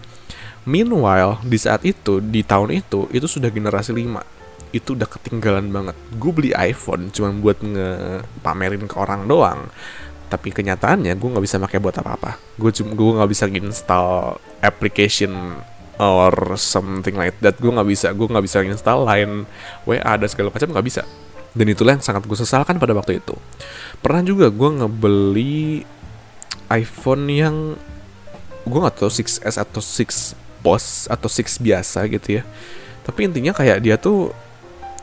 meanwhile 0.67 1.39
di 1.47 1.55
saat 1.55 1.87
itu 1.87 2.19
di 2.19 2.43
tahun 2.43 2.75
itu 2.75 3.07
itu 3.15 3.27
sudah 3.27 3.47
generasi 3.47 3.95
5 3.95 4.37
itu 4.75 4.95
udah 4.95 5.07
ketinggalan 5.07 5.71
banget. 5.71 5.95
Gue 6.19 6.31
beli 6.35 6.51
iPhone 6.55 7.11
cuma 7.13 7.31
buat 7.31 7.59
ngepamerin 7.63 8.83
ke 8.87 8.95
orang 8.99 9.27
doang. 9.27 9.71
Tapi 10.27 10.51
kenyataannya 10.51 11.15
gue 11.15 11.29
nggak 11.31 11.45
bisa 11.45 11.55
pakai 11.55 11.79
buat 11.79 11.95
apa-apa. 11.95 12.35
Gue 12.59 12.71
gue 12.75 13.11
nggak 13.15 13.31
bisa 13.31 13.47
install 13.47 14.37
application 14.59 15.63
or 15.97 16.59
something 16.59 17.15
like 17.15 17.39
that. 17.39 17.55
Gue 17.63 17.71
nggak 17.71 17.87
bisa 17.87 18.07
gue 18.11 18.27
nggak 18.27 18.45
bisa 18.45 18.59
install 18.63 19.07
lain 19.07 19.29
WA 19.87 20.03
ada 20.03 20.27
segala 20.27 20.51
macam 20.51 20.67
nggak 20.75 20.87
bisa. 20.87 21.03
Dan 21.57 21.71
itulah 21.71 21.95
yang 21.95 22.03
sangat 22.03 22.27
gue 22.27 22.37
sesalkan 22.37 22.75
pada 22.77 22.91
waktu 22.91 23.23
itu. 23.23 23.33
Pernah 24.03 24.21
juga 24.21 24.51
gue 24.51 24.69
ngebeli 24.83 25.87
iPhone 26.67 27.27
yang 27.31 27.55
gue 28.67 28.79
nggak 28.79 28.99
tahu 28.99 29.09
6s 29.09 29.55
atau 29.55 29.79
6 29.79 30.35
Plus 30.61 31.07
atau 31.07 31.29
6 31.31 31.63
biasa 31.63 32.03
gitu 32.11 32.41
ya. 32.41 32.43
Tapi 33.07 33.19
intinya 33.31 33.55
kayak 33.55 33.79
dia 33.79 33.95
tuh 33.95 34.35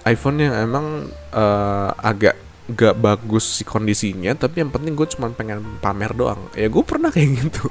iPhone 0.05 0.37
yang 0.45 0.53
emang 0.53 1.09
uh, 1.33 1.91
agak 1.97 2.37
gak 2.65 2.97
bagus 2.97 3.61
sih 3.61 3.67
kondisinya 3.69 4.33
tapi 4.33 4.65
yang 4.65 4.73
penting 4.73 4.97
gue 4.97 5.09
cuma 5.09 5.33
pengen 5.33 5.65
pamer 5.81 6.13
doang. 6.13 6.41
Ya 6.53 6.69
gue 6.69 6.85
pernah 6.85 7.09
kayak 7.09 7.29
gitu. 7.41 7.65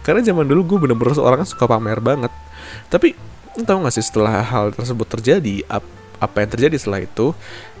Karena 0.00 0.24
zaman 0.24 0.48
dulu 0.48 0.76
gue 0.76 0.78
bener-bener 0.88 1.12
seorang 1.12 1.44
suka 1.44 1.68
pamer 1.68 2.00
banget. 2.00 2.32
Tapi 2.88 3.12
tau 3.68 3.84
gak 3.84 3.92
sih 3.92 4.04
setelah 4.04 4.40
hal 4.40 4.72
tersebut 4.72 5.04
terjadi 5.04 5.66
ap 5.68 5.84
apa 6.20 6.44
yang 6.44 6.52
terjadi 6.52 6.76
setelah 6.76 7.00
itu 7.00 7.32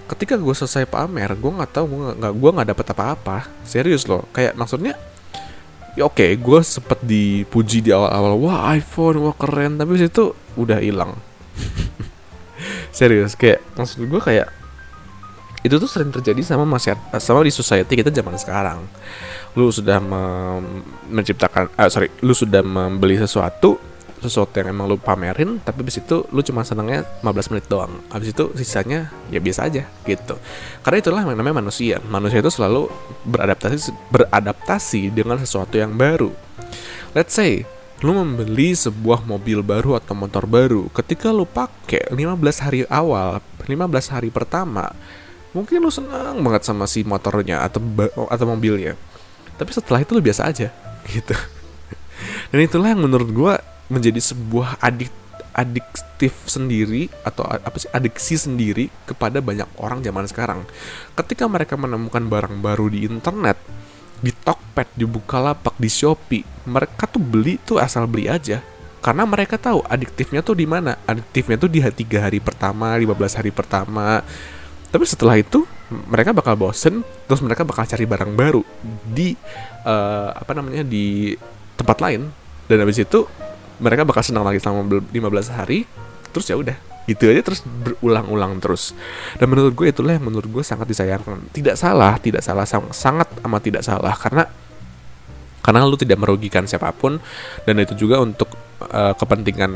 ketika 0.08 0.40
gue 0.40 0.54
selesai 0.56 0.88
pamer 0.88 1.36
gue 1.36 1.52
nggak 1.60 1.70
tahu 1.76 1.84
gue 1.92 2.00
nggak 2.18 2.32
gue 2.34 2.50
nggak 2.56 2.68
dapet 2.76 2.86
apa-apa. 2.92 3.38
Serius 3.64 4.04
loh. 4.04 4.28
Kayak 4.36 4.56
maksudnya 4.60 4.96
ya 5.98 6.06
oke 6.06 6.20
okay, 6.20 6.30
gue 6.38 6.60
sempet 6.62 6.98
dipuji 7.02 7.82
di 7.82 7.90
awal-awal 7.90 8.38
wah 8.38 8.74
iPhone 8.74 9.22
wah 9.22 9.34
keren. 9.34 9.78
Tapi 9.80 9.98
itu 9.98 10.34
udah 10.54 10.78
hilang. 10.78 11.18
Serius 12.96 13.34
kayak 13.34 13.62
maksud 13.74 14.06
gue 14.06 14.20
kayak 14.20 14.48
itu 15.60 15.76
tuh 15.76 15.90
sering 15.90 16.08
terjadi 16.08 16.40
sama 16.40 16.64
masyarakat 16.64 17.20
sama 17.20 17.44
di 17.44 17.52
society 17.52 17.92
kita 18.00 18.08
zaman 18.08 18.36
sekarang. 18.40 18.80
Lu 19.58 19.68
sudah 19.68 19.98
menciptakan 21.10 21.74
uh, 21.74 21.90
sorry 21.90 22.08
lu 22.22 22.32
sudah 22.32 22.62
membeli 22.62 23.18
sesuatu 23.18 23.89
sesuatu 24.20 24.52
yang 24.60 24.76
emang 24.76 24.86
lu 24.86 24.96
pamerin 25.00 25.58
tapi 25.64 25.82
abis 25.82 26.04
itu 26.04 26.28
lu 26.30 26.44
cuma 26.44 26.62
senangnya 26.62 27.08
15 27.24 27.50
menit 27.56 27.64
doang. 27.66 27.92
Habis 28.12 28.36
itu 28.36 28.44
sisanya 28.56 29.08
ya 29.32 29.40
biasa 29.40 29.66
aja 29.66 29.88
gitu. 30.04 30.36
Karena 30.84 30.96
itulah 31.00 31.20
yang 31.24 31.36
namanya 31.36 31.64
manusia. 31.64 31.98
Manusia 32.06 32.44
itu 32.44 32.52
selalu 32.52 32.92
beradaptasi 33.24 33.90
beradaptasi 34.12 35.02
dengan 35.10 35.40
sesuatu 35.40 35.74
yang 35.80 35.96
baru. 35.96 36.30
Let's 37.16 37.34
say 37.34 37.64
lu 38.00 38.16
membeli 38.16 38.72
sebuah 38.72 39.24
mobil 39.28 39.60
baru 39.60 39.96
atau 40.00 40.16
motor 40.16 40.44
baru. 40.48 40.88
Ketika 40.92 41.32
lu 41.32 41.44
pakai 41.44 42.08
15 42.12 42.64
hari 42.64 42.80
awal 42.88 43.40
15 43.64 44.14
hari 44.14 44.28
pertama 44.32 44.92
mungkin 45.50 45.82
lu 45.82 45.90
senang 45.90 46.38
banget 46.46 46.62
sama 46.62 46.86
si 46.86 47.02
motornya 47.02 47.64
atau 47.66 47.82
atau 48.30 48.46
mobilnya. 48.46 48.94
Tapi 49.58 49.70
setelah 49.76 50.00
itu 50.00 50.16
lu 50.16 50.22
biasa 50.24 50.48
aja 50.48 50.68
gitu. 51.08 51.34
Dan 52.50 52.60
itulah 52.64 52.92
yang 52.92 53.02
menurut 53.04 53.28
gue 53.28 53.54
menjadi 53.90 54.22
sebuah 54.22 54.78
adik 54.80 55.10
adiktif 55.50 56.32
sendiri 56.46 57.10
atau 57.26 57.42
apa 57.42 57.74
sih 57.74 57.90
adiksi 57.90 58.38
sendiri 58.38 58.86
kepada 59.04 59.42
banyak 59.42 59.66
orang 59.82 60.00
zaman 60.00 60.24
sekarang. 60.30 60.62
Ketika 61.18 61.50
mereka 61.50 61.74
menemukan 61.74 62.22
barang 62.22 62.62
baru 62.62 62.86
di 62.86 63.04
internet, 63.04 63.58
di 64.20 64.30
Tokped, 64.30 64.94
di 64.94 65.04
Bukalapak, 65.08 65.74
di 65.80 65.90
Shopee, 65.90 66.46
mereka 66.68 67.08
tuh 67.10 67.20
beli 67.20 67.58
tuh 67.60 67.82
asal 67.82 68.06
beli 68.06 68.30
aja. 68.30 68.62
Karena 69.00 69.24
mereka 69.24 69.56
tahu 69.56 69.80
adiktifnya 69.88 70.44
tuh 70.44 70.52
di 70.52 70.68
mana. 70.68 71.00
Adiktifnya 71.08 71.56
tuh 71.56 71.72
di 71.72 71.80
tiga 71.80 72.28
hari 72.28 72.36
pertama, 72.36 72.92
15 73.00 73.40
hari 73.40 73.48
pertama. 73.48 74.20
Tapi 74.92 75.04
setelah 75.08 75.40
itu 75.40 75.64
mereka 75.90 76.36
bakal 76.36 76.54
bosen, 76.54 77.00
terus 77.24 77.40
mereka 77.40 77.64
bakal 77.64 77.88
cari 77.88 78.04
barang 78.04 78.32
baru 78.36 78.62
di 79.08 79.32
uh, 79.88 80.36
apa 80.36 80.52
namanya 80.52 80.84
di 80.84 81.32
tempat 81.80 81.98
lain. 82.04 82.28
Dan 82.68 82.84
habis 82.84 83.00
itu 83.00 83.24
mereka 83.80 84.04
bakal 84.04 84.22
senang 84.22 84.44
lagi 84.44 84.60
selama 84.60 85.00
15 85.10 85.56
hari 85.56 85.88
terus 86.30 86.46
ya 86.46 86.56
udah. 86.60 86.76
Gitu 87.08 87.26
aja 87.26 87.42
terus 87.42 87.64
berulang-ulang 87.64 88.62
terus. 88.62 88.94
Dan 89.40 89.50
menurut 89.50 89.74
gue 89.74 89.90
itulah 89.90 90.14
yang 90.14 90.30
menurut 90.30 90.46
gue 90.46 90.62
sangat 90.62 90.86
disayangkan. 90.86 91.50
Tidak 91.50 91.74
salah 91.74 92.20
tidak 92.22 92.44
salah 92.44 92.68
sangat 92.94 93.26
amat 93.42 93.62
tidak 93.64 93.82
salah. 93.82 94.14
Karena 94.14 94.46
karena 95.60 95.84
lu 95.84 95.96
tidak 95.98 96.16
merugikan 96.16 96.64
siapa 96.64 96.88
pun 96.96 97.20
dan 97.68 97.76
itu 97.76 97.92
juga 97.92 98.16
untuk 98.16 98.48
uh, 98.80 99.12
kepentingan 99.12 99.72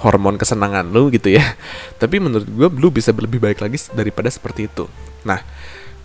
hormon 0.00 0.36
kesenangan 0.38 0.88
lu 0.92 1.10
gitu 1.10 1.32
ya. 1.34 1.44
Tapi 2.00 2.22
menurut 2.22 2.46
gue 2.46 2.68
lu 2.78 2.88
bisa 2.92 3.10
lebih 3.10 3.42
baik 3.42 3.60
lagi 3.60 3.76
daripada 3.96 4.30
seperti 4.30 4.70
itu. 4.70 4.86
Nah 5.26 5.42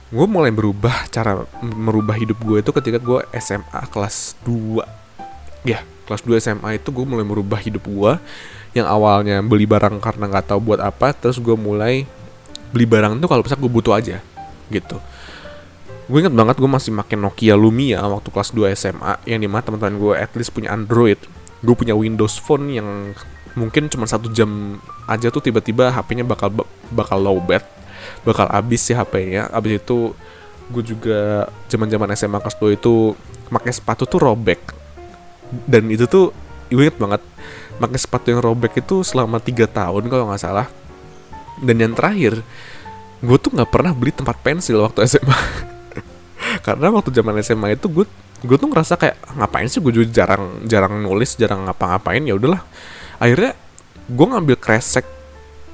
gue 0.06 0.26
mulai 0.30 0.54
berubah 0.54 1.10
cara 1.10 1.44
merubah 1.62 2.16
hidup 2.16 2.38
gue 2.46 2.62
itu 2.62 2.72
ketika 2.72 3.02
gue 3.02 3.26
SMA 3.42 3.82
kelas 3.90 4.38
2 4.46 4.86
ya 5.66 5.82
kelas 6.06 6.22
2 6.24 6.38
SMA 6.42 6.70
itu 6.78 6.90
gue 6.94 7.06
mulai 7.06 7.26
merubah 7.26 7.60
hidup 7.60 7.86
gue 7.86 8.14
yang 8.78 8.86
awalnya 8.86 9.40
beli 9.42 9.66
barang 9.66 9.98
karena 10.04 10.30
nggak 10.30 10.54
tahu 10.54 10.60
buat 10.74 10.80
apa 10.84 11.16
terus 11.16 11.40
gue 11.40 11.56
mulai 11.58 12.06
beli 12.70 12.86
barang 12.86 13.18
itu 13.18 13.28
kalau 13.28 13.42
bisa 13.42 13.56
gue 13.56 13.72
butuh 13.72 13.96
aja 13.96 14.20
gitu. 14.70 14.98
Gue 16.06 16.22
inget 16.22 16.36
banget 16.38 16.62
gue 16.62 16.70
masih 16.70 16.94
makin 16.94 17.18
Nokia 17.26 17.58
Lumia 17.58 18.04
waktu 18.06 18.30
kelas 18.30 18.54
2 18.54 18.78
SMA 18.78 19.14
yang 19.26 19.42
di 19.42 19.50
mana 19.50 19.66
teman-teman 19.66 19.98
gue 19.98 20.14
at 20.14 20.30
least 20.38 20.54
punya 20.54 20.70
Android. 20.70 21.18
Gue 21.66 21.74
punya 21.74 21.98
Windows 21.98 22.38
Phone 22.38 22.70
yang 22.70 23.16
mungkin 23.56 23.88
cuma 23.88 24.06
satu 24.06 24.30
jam 24.30 24.78
aja 25.08 25.32
tuh 25.32 25.40
tiba-tiba 25.40 25.90
HP-nya 25.90 26.28
bakal 26.28 26.52
bakal 26.92 27.18
low 27.24 27.40
bat 27.40 27.64
bakal 28.28 28.52
habis 28.52 28.84
sih 28.84 28.94
HP-nya 28.94 29.48
abis 29.50 29.80
itu 29.80 30.12
gue 30.70 30.84
juga 30.84 31.48
zaman-zaman 31.72 32.12
SMA 32.20 32.38
kelas 32.44 32.58
2 32.60 32.76
itu 32.76 33.16
pakai 33.48 33.72
sepatu 33.72 34.04
tuh 34.04 34.20
robek 34.20 34.60
dan 35.66 35.90
itu 35.90 36.06
tuh 36.10 36.34
inget 36.74 36.98
banget 36.98 37.22
pakai 37.76 38.00
sepatu 38.00 38.32
yang 38.32 38.42
robek 38.42 38.80
itu 38.80 39.04
selama 39.04 39.38
tiga 39.44 39.68
tahun 39.68 40.08
kalau 40.08 40.32
nggak 40.32 40.42
salah. 40.42 40.68
Dan 41.60 41.80
yang 41.80 41.94
terakhir 41.96 42.44
gue 43.24 43.38
tuh 43.40 43.52
nggak 43.56 43.72
pernah 43.72 43.96
beli 43.96 44.12
tempat 44.12 44.36
pensil 44.44 44.84
waktu 44.84 45.08
SMA 45.08 45.40
karena 46.68 46.92
waktu 46.92 47.10
zaman 47.16 47.40
SMA 47.42 47.80
itu 47.80 47.88
gue 47.88 48.06
gue 48.44 48.58
tuh 48.60 48.68
ngerasa 48.68 49.00
kayak 49.00 49.18
ngapain 49.40 49.66
sih 49.72 49.80
gue 49.80 50.06
jarang 50.12 50.62
jarang 50.68 51.00
nulis 51.00 51.40
jarang 51.40 51.66
ngapa-ngapain? 51.66 52.22
Ya 52.28 52.36
udahlah. 52.36 52.62
Akhirnya 53.18 53.56
gue 54.06 54.26
ngambil 54.28 54.56
kresek 54.60 55.08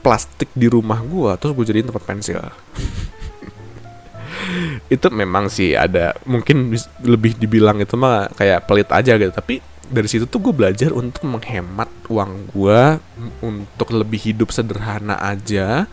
plastik 0.01 0.50
di 0.58 0.66
rumah 0.66 0.98
gue 1.06 1.30
terus 1.38 1.54
gue 1.54 1.66
jadiin 1.66 1.88
tempat 1.94 2.04
pensil 2.04 2.42
itu 4.88 5.08
memang 5.12 5.48
sih 5.48 5.75
ada 5.77 6.15
mungkin 6.27 6.74
lebih 7.03 7.38
dibilang 7.38 7.79
itu 7.79 7.96
mah 7.96 8.31
kayak 8.34 8.65
pelit 8.67 8.89
aja 8.91 9.15
gitu. 9.15 9.31
Tapi 9.31 9.60
dari 9.91 10.08
situ 10.08 10.24
tuh 10.24 10.39
gue 10.39 10.53
belajar 10.55 10.96
untuk 10.96 11.27
menghemat 11.27 11.91
uang 12.08 12.55
gue 12.55 12.81
untuk 13.43 13.91
lebih 13.91 14.31
hidup 14.31 14.55
sederhana 14.55 15.20
aja 15.20 15.86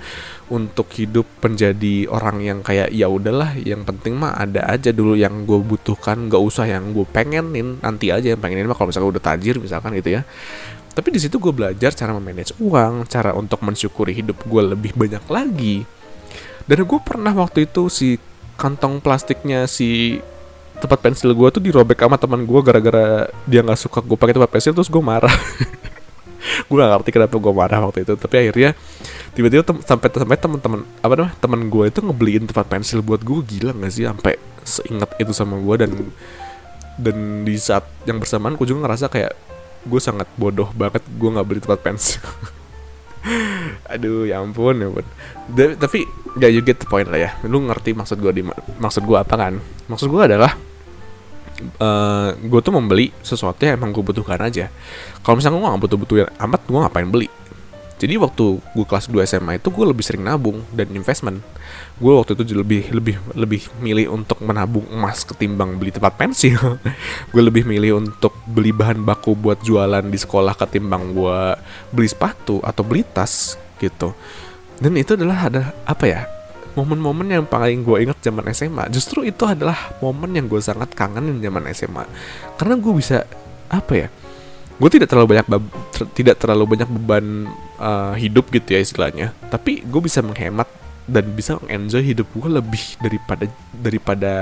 untuk 0.49 0.87
hidup 0.95 1.27
menjadi 1.43 2.07
orang 2.09 2.39
yang 2.41 2.59
kayak 2.63 2.95
ya 2.95 3.11
udahlah 3.11 3.59
yang 3.59 3.83
penting 3.83 4.15
mah 4.15 4.39
ada 4.39 4.65
aja 4.71 4.95
dulu 4.95 5.19
yang 5.19 5.43
gue 5.45 5.59
butuhkan 5.61 6.31
nggak 6.31 6.41
usah 6.41 6.71
yang 6.71 6.95
gue 6.95 7.05
pengenin 7.11 7.83
nanti 7.83 8.15
aja 8.15 8.33
yang 8.33 8.41
pengenin 8.41 8.71
mah 8.71 8.79
kalau 8.79 8.95
misalkan 8.95 9.13
udah 9.13 9.25
tajir 9.35 9.59
misalkan 9.59 9.93
gitu 9.99 10.15
ya. 10.15 10.23
Tapi 10.95 11.15
di 11.15 11.21
situ 11.23 11.39
gue 11.39 11.55
belajar 11.55 11.95
cara 11.95 12.15
memanage 12.15 12.55
uang 12.59 13.07
cara 13.11 13.35
untuk 13.35 13.63
mensyukuri 13.67 14.15
hidup 14.15 14.47
gue 14.47 14.63
lebih 14.63 14.95
banyak 14.95 15.27
lagi. 15.27 15.83
Dan 16.67 16.85
gue 16.87 17.01
pernah 17.03 17.35
waktu 17.35 17.67
itu 17.67 17.91
si 17.91 18.19
kantong 18.59 18.99
plastiknya 18.99 19.71
si 19.71 20.19
tempat 20.79 20.99
pensil 20.99 21.31
gue 21.35 21.49
tuh 21.55 21.63
dirobek 21.63 22.03
sama 22.03 22.19
teman 22.19 22.43
gue 22.43 22.61
gara-gara 22.63 23.31
dia 23.47 23.63
nggak 23.63 23.79
suka 23.79 24.03
gue 24.03 24.19
pakai 24.19 24.35
tempat 24.35 24.51
pensil 24.51 24.75
terus 24.75 24.91
gue 24.91 25.03
marah. 25.03 25.33
Gue 26.71 26.81
gak 26.81 27.03
ngerti 27.03 27.11
kenapa 27.13 27.35
gue 27.35 27.53
marah 27.53 27.81
waktu 27.83 28.07
itu 28.07 28.15
tapi 28.15 28.35
akhirnya 28.41 28.71
tiba-tiba 29.35 29.63
tem 29.67 29.79
sampai 29.83 30.09
sampai 30.11 30.39
teman-teman 30.39 30.81
apa 31.03 31.13
namanya 31.19 31.35
teman 31.43 31.61
gue 31.67 31.85
itu 31.91 32.01
ngebeliin 32.01 32.45
tempat 32.49 32.67
pensil 32.67 32.99
buat 33.05 33.21
gue 33.21 33.43
gila 33.43 33.75
gak 33.75 33.93
sih? 33.93 34.07
Sampai 34.07 34.39
seingat 34.63 35.11
itu 35.19 35.33
sama 35.35 35.59
gue 35.61 35.75
dan 35.83 35.93
dan 36.99 37.17
di 37.47 37.55
saat 37.59 37.87
yang 38.07 38.23
bersamaan 38.23 38.59
gue 38.59 38.67
juga 38.67 38.87
ngerasa 38.87 39.07
kayak 39.11 39.33
gue 39.87 40.01
sangat 40.03 40.27
bodoh 40.35 40.69
banget 40.75 41.03
gue 41.07 41.29
nggak 41.31 41.47
beli 41.47 41.61
tempat 41.63 41.81
pensil 41.81 42.23
aduh 43.93 44.25
ya 44.29 44.41
ampun 44.41 44.75
ya 44.81 44.87
ampun. 44.89 45.07
Tapi 45.79 45.99
ya 46.41 46.49
you 46.49 46.61
get 46.65 46.81
the 46.81 46.89
point 46.89 47.09
lah 47.09 47.19
ya. 47.19 47.31
Lu 47.47 47.63
ngerti 47.65 47.93
maksud 47.93 48.19
gue 48.21 48.33
di 48.33 48.43
maksud 48.81 49.03
gue 49.05 49.19
apa 49.19 49.35
kan? 49.35 49.59
Maksud 49.89 50.09
gue 50.09 50.23
adalah 50.23 50.53
uh, 50.53 51.85
eh, 51.85 52.29
gue 52.39 52.61
tuh 52.61 52.75
membeli 52.75 53.11
sesuatu 53.21 53.65
yang 53.65 53.81
emang 53.81 53.93
gue 53.93 54.05
butuhkan 54.05 54.39
aja. 54.41 54.71
Kalau 55.23 55.39
misalnya 55.39 55.59
gue 55.59 55.69
gak 55.69 55.83
butuh-butuh 55.89 56.17
amat 56.39 56.61
gue 56.67 56.79
ngapain 56.79 57.09
beli 57.09 57.29
jadi 57.99 58.15
waktu 58.15 58.63
gue 58.63 58.87
kelas 58.87 59.11
2 59.11 59.27
SMA 59.27 59.59
itu 59.59 59.75
gue 59.75 59.83
lebih 59.83 60.07
sering 60.07 60.23
nabung 60.23 60.63
dan 60.71 60.87
investment. 60.95 61.43
Gue 61.99 62.15
waktu 62.15 62.39
itu 62.39 62.55
lebih 62.55 62.95
lebih 62.95 63.19
lebih 63.35 63.63
milih 63.83 64.15
untuk 64.15 64.39
menabung 64.47 64.87
emas 64.87 65.27
ketimbang 65.27 65.75
beli 65.83 65.91
tempat 65.91 66.15
pensil. 66.15 66.79
Gue 67.35 67.43
lebih 67.43 67.67
milih 67.67 67.99
untuk 67.99 68.31
beli 68.47 68.71
bahan 68.71 69.03
baku 69.03 69.35
buat 69.35 69.59
jualan 69.67 70.07
di 70.07 70.15
sekolah 70.15 70.55
ketimbang 70.55 71.11
gue 71.11 71.59
beli 71.91 72.07
sepatu 72.07 72.63
atau 72.63 72.87
beli 72.87 73.03
tas 73.03 73.59
gitu. 73.83 74.15
Dan 74.79 74.95
itu 74.95 75.19
adalah 75.19 75.51
ada 75.51 75.75
apa 75.83 76.07
ya 76.07 76.23
momen-momen 76.79 77.27
yang 77.27 77.43
paling 77.43 77.83
gue 77.83 78.07
ingat 78.07 78.23
zaman 78.23 78.47
SMA 78.55 78.87
justru 78.95 79.27
itu 79.27 79.43
adalah 79.43 79.91
momen 79.99 80.31
yang 80.39 80.47
gue 80.47 80.63
sangat 80.63 80.95
kangenin 80.95 81.43
zaman 81.43 81.67
SMA 81.75 82.07
karena 82.55 82.79
gue 82.79 82.93
bisa 82.95 83.27
apa 83.67 84.07
ya 84.07 84.09
gue 84.79 84.91
tidak 84.95 85.11
terlalu 85.11 85.35
banyak 85.35 85.47
ter 85.91 86.03
tidak 86.15 86.37
terlalu 86.39 86.79
banyak 86.79 86.89
beban 86.89 87.51
uh, 87.83 88.15
hidup 88.15 88.49
gitu 88.55 88.79
ya 88.79 88.81
istilahnya. 88.81 89.35
Tapi 89.51 89.83
gue 89.83 90.01
bisa 90.03 90.23
menghemat 90.23 90.71
dan 91.11 91.25
bisa 91.35 91.59
enjoy 91.67 92.03
hidup 92.05 92.31
gue 92.31 92.49
lebih 92.49 92.85
daripada 93.03 93.45
daripada 93.75 94.33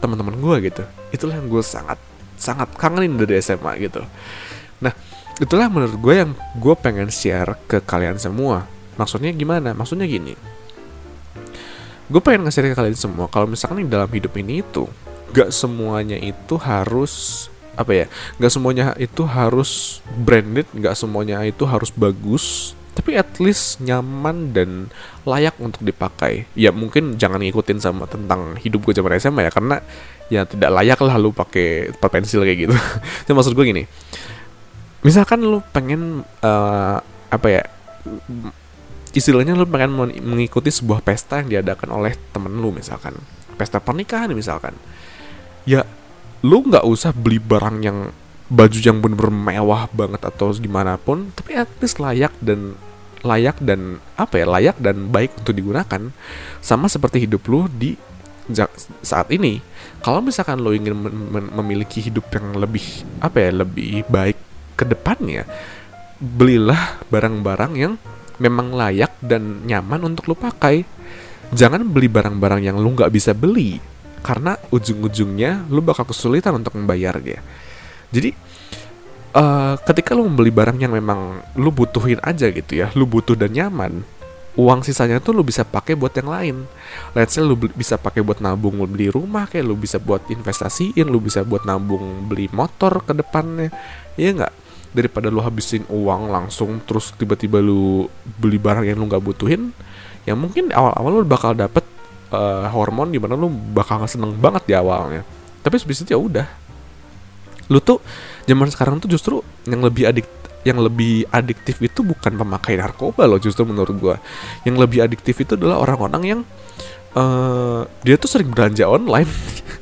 teman-teman 0.00 0.36
gue 0.40 0.72
gitu. 0.72 0.82
Itulah 1.12 1.36
yang 1.36 1.48
gue 1.52 1.60
sangat 1.60 2.00
sangat 2.40 2.72
kangenin 2.80 3.20
dari 3.20 3.36
SMA 3.44 3.76
gitu. 3.84 4.00
Nah 4.80 4.96
itulah 5.36 5.68
menurut 5.68 5.96
gue 6.00 6.14
yang 6.24 6.32
gue 6.56 6.74
pengen 6.80 7.12
share 7.12 7.60
ke 7.68 7.84
kalian 7.84 8.16
semua. 8.16 8.64
Maksudnya 8.96 9.28
gimana? 9.36 9.76
Maksudnya 9.76 10.08
gini. 10.08 10.32
Gue 12.08 12.20
pengen 12.24 12.48
ngasih 12.48 12.72
ke 12.72 12.78
kalian 12.78 12.96
semua 12.96 13.28
kalau 13.28 13.44
misalkan 13.50 13.84
di 13.84 13.92
dalam 13.92 14.08
hidup 14.08 14.32
ini 14.40 14.64
itu 14.64 14.88
gak 15.34 15.50
semuanya 15.50 16.16
itu 16.16 16.54
harus 16.56 17.46
apa 17.76 17.92
ya 17.92 18.06
nggak 18.40 18.52
semuanya 18.52 18.84
itu 18.96 19.22
harus 19.28 20.00
branded 20.24 20.64
nggak 20.72 20.96
semuanya 20.96 21.44
itu 21.44 21.68
harus 21.68 21.92
bagus 21.92 22.72
tapi 22.96 23.12
at 23.12 23.28
least 23.36 23.84
nyaman 23.84 24.56
dan 24.56 24.88
layak 25.28 25.52
untuk 25.60 25.84
dipakai. 25.84 26.48
Ya 26.56 26.72
mungkin 26.72 27.20
jangan 27.20 27.44
ngikutin 27.44 27.76
sama 27.76 28.08
tentang 28.08 28.56
hidup 28.56 28.88
gue 28.88 28.96
zaman 28.96 29.20
SMA 29.20 29.44
ya 29.44 29.52
karena 29.52 29.84
ya 30.32 30.48
tidak 30.48 30.72
layak 30.72 30.96
lah 31.04 31.20
lu 31.20 31.28
pakai 31.28 31.92
tempat 31.92 32.08
pensil 32.08 32.40
kayak 32.40 32.58
gitu. 32.64 32.74
Itu 33.28 33.36
maksud 33.36 33.52
gue 33.52 33.64
gini 33.68 33.84
misalkan 35.06 35.38
lu 35.38 35.62
pengen 35.70 36.26
uh, 36.42 36.98
apa 37.30 37.46
ya 37.46 37.62
istilahnya 39.14 39.54
lu 39.54 39.62
pengen 39.70 39.94
mengikuti 40.18 40.74
sebuah 40.74 40.98
pesta 41.06 41.38
yang 41.46 41.62
diadakan 41.62 41.94
oleh 41.94 42.18
temen 42.34 42.50
lu 42.58 42.74
misalkan 42.74 43.14
pesta 43.54 43.78
pernikahan 43.78 44.34
misalkan. 44.34 44.74
Ya 45.62 45.86
lu 46.44 46.66
nggak 46.66 46.84
usah 46.84 47.14
beli 47.14 47.40
barang 47.40 47.80
yang 47.84 48.12
baju 48.46 48.78
yang 48.78 49.02
bener-bener 49.02 49.34
mewah 49.34 49.90
banget 49.90 50.22
atau 50.22 50.54
gimana 50.54 50.94
pun 50.94 51.34
tapi 51.34 51.58
at 51.58 51.66
least 51.82 51.98
layak 51.98 52.30
dan 52.38 52.78
layak 53.26 53.58
dan 53.58 53.98
apa 54.14 54.38
ya 54.38 54.46
layak 54.46 54.76
dan 54.78 55.10
baik 55.10 55.34
untuk 55.42 55.58
digunakan. 55.58 56.02
Sama 56.62 56.86
seperti 56.86 57.26
hidup 57.26 57.42
lu 57.50 57.66
di 57.66 57.98
saat 59.02 59.26
ini. 59.34 59.58
Kalau 59.98 60.22
misalkan 60.22 60.62
lo 60.62 60.70
ingin 60.70 60.94
memiliki 61.50 61.98
hidup 61.98 62.30
yang 62.30 62.54
lebih 62.54 62.84
apa 63.18 63.42
ya 63.42 63.50
lebih 63.66 64.06
baik 64.06 64.38
ke 64.78 64.86
depannya 64.86 65.42
belilah 66.16 67.00
barang-barang 67.10 67.72
yang 67.76 67.94
memang 68.38 68.72
layak 68.72 69.12
dan 69.20 69.66
nyaman 69.66 70.14
untuk 70.14 70.30
lo 70.30 70.36
pakai. 70.38 70.86
Jangan 71.50 71.86
beli 71.86 72.10
barang-barang 72.10 72.62
yang 72.62 72.76
lu 72.78 72.94
nggak 72.94 73.10
bisa 73.10 73.34
beli 73.34 73.78
karena 74.26 74.58
ujung-ujungnya 74.74 75.70
lu 75.70 75.78
bakal 75.78 76.02
kesulitan 76.02 76.58
untuk 76.58 76.74
membayarnya 76.74 77.38
jadi 78.10 78.34
uh, 79.38 79.78
ketika 79.86 80.18
lu 80.18 80.26
membeli 80.26 80.50
barang 80.50 80.82
yang 80.82 80.90
memang 80.90 81.46
lu 81.54 81.70
butuhin 81.70 82.18
aja 82.26 82.50
gitu 82.50 82.74
ya 82.74 82.90
lu 82.98 83.06
butuh 83.06 83.38
dan 83.38 83.54
nyaman 83.54 84.02
uang 84.56 84.80
sisanya 84.82 85.20
tuh 85.20 85.36
lu 85.36 85.44
bisa 85.44 85.62
pakai 85.62 85.92
buat 85.94 86.16
yang 86.16 86.32
lain. 86.32 86.56
Let's 87.12 87.36
say 87.36 87.44
lu 87.44 87.54
bisa 87.60 88.00
pakai 88.00 88.24
buat 88.24 88.40
nabung 88.40 88.80
beli 88.88 89.12
rumah, 89.12 89.44
kayak 89.44 89.68
lu 89.68 89.76
bisa 89.76 90.00
buat 90.00 90.24
investasiin, 90.32 91.06
lu 91.06 91.20
bisa 91.20 91.44
buat 91.44 91.68
nabung 91.68 92.24
beli 92.26 92.48
motor 92.50 93.04
ke 93.04 93.12
depannya. 93.12 93.68
Iya 94.16 94.42
nggak? 94.42 94.52
Daripada 94.96 95.28
lu 95.28 95.44
habisin 95.44 95.84
uang 95.92 96.32
langsung 96.32 96.80
terus 96.88 97.12
tiba-tiba 97.20 97.60
lu 97.60 98.08
beli 98.40 98.56
barang 98.56 98.88
yang 98.88 98.96
lu 98.96 99.06
nggak 99.06 99.20
butuhin, 99.20 99.76
ya 100.24 100.32
mungkin 100.32 100.72
awal-awal 100.72 101.20
lu 101.20 101.28
bakal 101.28 101.52
dapet 101.52 101.84
uh, 102.32 102.66
hormon 102.70 103.12
di 103.12 103.18
mana 103.20 103.34
lu 103.38 103.50
bakal 103.50 104.02
seneng 104.08 104.34
banget 104.38 104.62
di 104.66 104.74
awalnya. 104.74 105.22
Tapi 105.62 105.74
habis 105.76 105.98
itu 106.02 106.10
ya 106.14 106.18
udah. 106.18 106.46
Lu 107.70 107.82
tuh 107.82 107.98
zaman 108.46 108.70
sekarang 108.70 109.02
tuh 109.02 109.10
justru 109.10 109.42
yang 109.66 109.82
lebih 109.82 110.06
adik 110.06 110.26
yang 110.66 110.82
lebih 110.82 111.30
adiktif 111.30 111.78
itu 111.78 112.02
bukan 112.02 112.34
pemakai 112.34 112.74
narkoba 112.74 113.22
loh 113.30 113.38
justru 113.38 113.62
menurut 113.62 113.94
gue 113.94 114.16
yang 114.66 114.74
lebih 114.74 114.98
adiktif 115.06 115.38
itu 115.38 115.54
adalah 115.54 115.78
orang-orang 115.78 116.22
yang 116.26 116.40
uh, 117.14 117.86
dia 118.02 118.18
tuh 118.18 118.26
sering 118.26 118.50
belanja 118.50 118.82
online 118.82 119.30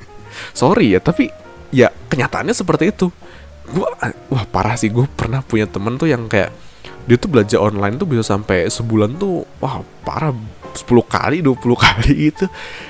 sorry 0.61 0.93
ya 0.93 1.01
tapi 1.01 1.33
ya 1.73 1.89
kenyataannya 1.89 2.53
seperti 2.53 2.93
itu 2.93 3.09
gue 3.65 3.89
wah 4.29 4.45
parah 4.53 4.77
sih 4.77 4.93
gue 4.93 5.09
pernah 5.17 5.41
punya 5.41 5.65
temen 5.65 5.97
tuh 5.97 6.13
yang 6.13 6.29
kayak 6.29 6.53
dia 7.09 7.17
tuh 7.17 7.33
belanja 7.33 7.57
online 7.57 7.97
tuh 7.97 8.05
bisa 8.05 8.21
sampai 8.21 8.69
sebulan 8.69 9.17
tuh 9.17 9.49
wah 9.65 9.81
parah 10.05 10.37
10 10.75 10.87
kali 11.07 11.39
20 11.41 11.55
kali 11.87 12.35
itu 12.35 12.47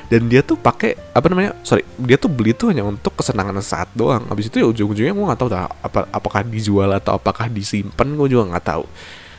dan 0.09 0.27
dia 0.29 0.41
tuh 0.41 0.57
pakai 0.57 0.97
apa 1.13 1.27
namanya 1.29 1.53
sorry 1.63 1.85
dia 2.01 2.17
tuh 2.17 2.33
beli 2.33 2.57
tuh 2.57 2.73
hanya 2.73 2.85
untuk 2.85 3.15
kesenangan 3.17 3.61
saat 3.61 3.93
doang. 3.93 4.25
Habis 4.29 4.49
itu 4.49 4.65
ya 4.65 4.67
ujung-ujungnya 4.69 5.13
gue 5.13 5.27
nggak 5.29 5.41
tahu 5.41 5.51
dah 5.53 5.69
apa 5.85 6.09
apakah 6.11 6.41
dijual 6.45 6.91
atau 6.97 7.17
apakah 7.17 7.47
disimpan 7.53 8.09
gue 8.17 8.27
juga 8.33 8.57
nggak 8.57 8.65
tahu. 8.65 8.85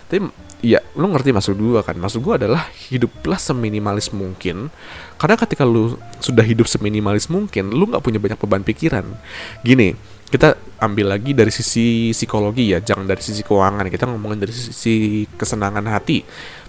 Tapi 0.05 0.19
ya 0.65 0.81
lu 0.97 1.05
ngerti 1.13 1.29
maksud 1.29 1.57
gue 1.57 1.81
kan? 1.85 1.97
Maksud 1.97 2.25
gue 2.25 2.33
adalah 2.45 2.65
hiduplah 2.89 3.37
seminimalis 3.37 4.09
mungkin. 4.09 4.73
Karena 5.21 5.35
ketika 5.37 5.61
lu 5.61 5.97
sudah 6.17 6.41
hidup 6.41 6.65
seminimalis 6.65 7.29
mungkin 7.29 7.69
lu 7.69 7.85
nggak 7.89 8.01
punya 8.01 8.17
banyak 8.17 8.39
beban 8.41 8.65
pikiran. 8.65 9.05
Gini 9.61 9.93
kita 10.25 10.57
ambil 10.81 11.13
lagi 11.13 11.37
dari 11.37 11.53
sisi 11.53 12.09
psikologi 12.09 12.73
ya 12.73 12.81
jangan 12.81 13.05
dari 13.05 13.21
sisi 13.21 13.45
keuangan. 13.45 13.85
Kita 13.89 14.09
ngomongin 14.09 14.41
dari 14.41 14.53
sisi 14.53 15.23
kesenangan 15.37 15.85
hati 15.85 16.25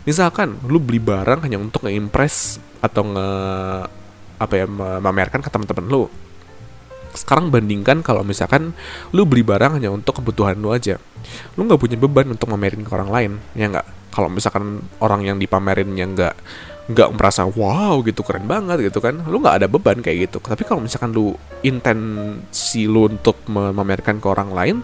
misalkan 0.07 0.57
lu 0.71 0.79
beli 0.79 1.03
barang 1.03 1.43
hanya 1.45 1.59
untuk 1.59 1.85
nge-impress 1.85 2.63
atau 2.81 3.03
nge 3.03 3.29
apa 4.37 4.55
ya 4.55 4.67
memamerkan 4.71 5.43
ke 5.43 5.51
teman-teman 5.51 5.87
lu. 5.91 6.05
Sekarang 7.17 7.49
bandingkan 7.49 8.05
kalau 8.05 8.23
misalkan 8.23 8.77
lu 9.11 9.27
beli 9.27 9.43
barang 9.43 9.81
hanya 9.81 9.91
untuk 9.91 10.23
kebutuhan 10.23 10.57
lu 10.57 10.71
aja. 10.71 11.01
Lu 11.59 11.67
nggak 11.67 11.81
punya 11.81 11.97
beban 11.99 12.31
untuk 12.31 12.47
mamerin 12.53 12.87
ke 12.87 12.91
orang 12.95 13.11
lain 13.11 13.33
ya 13.59 13.67
nggak? 13.73 13.87
Kalau 14.15 14.33
misalkan 14.33 14.81
orang 15.03 15.27
yang 15.27 15.37
dipamerin 15.37 15.93
yang 15.99 16.17
nggak 16.17 16.37
nggak 16.87 17.11
merasa 17.19 17.43
wow 17.43 17.99
gitu 18.07 18.23
keren 18.23 18.47
banget 18.47 18.79
gitu 18.79 19.03
kan 19.03 19.19
lu 19.27 19.43
nggak 19.43 19.65
ada 19.65 19.67
beban 19.67 19.99
kayak 19.99 20.31
gitu. 20.31 20.39
Tapi 20.39 20.63
kalau 20.63 20.85
misalkan 20.85 21.11
lu 21.11 21.35
intensi 21.67 22.87
lu 22.87 23.11
untuk 23.11 23.43
memamerkan 23.51 24.23
ke 24.23 24.27
orang 24.31 24.55
lain 24.55 24.77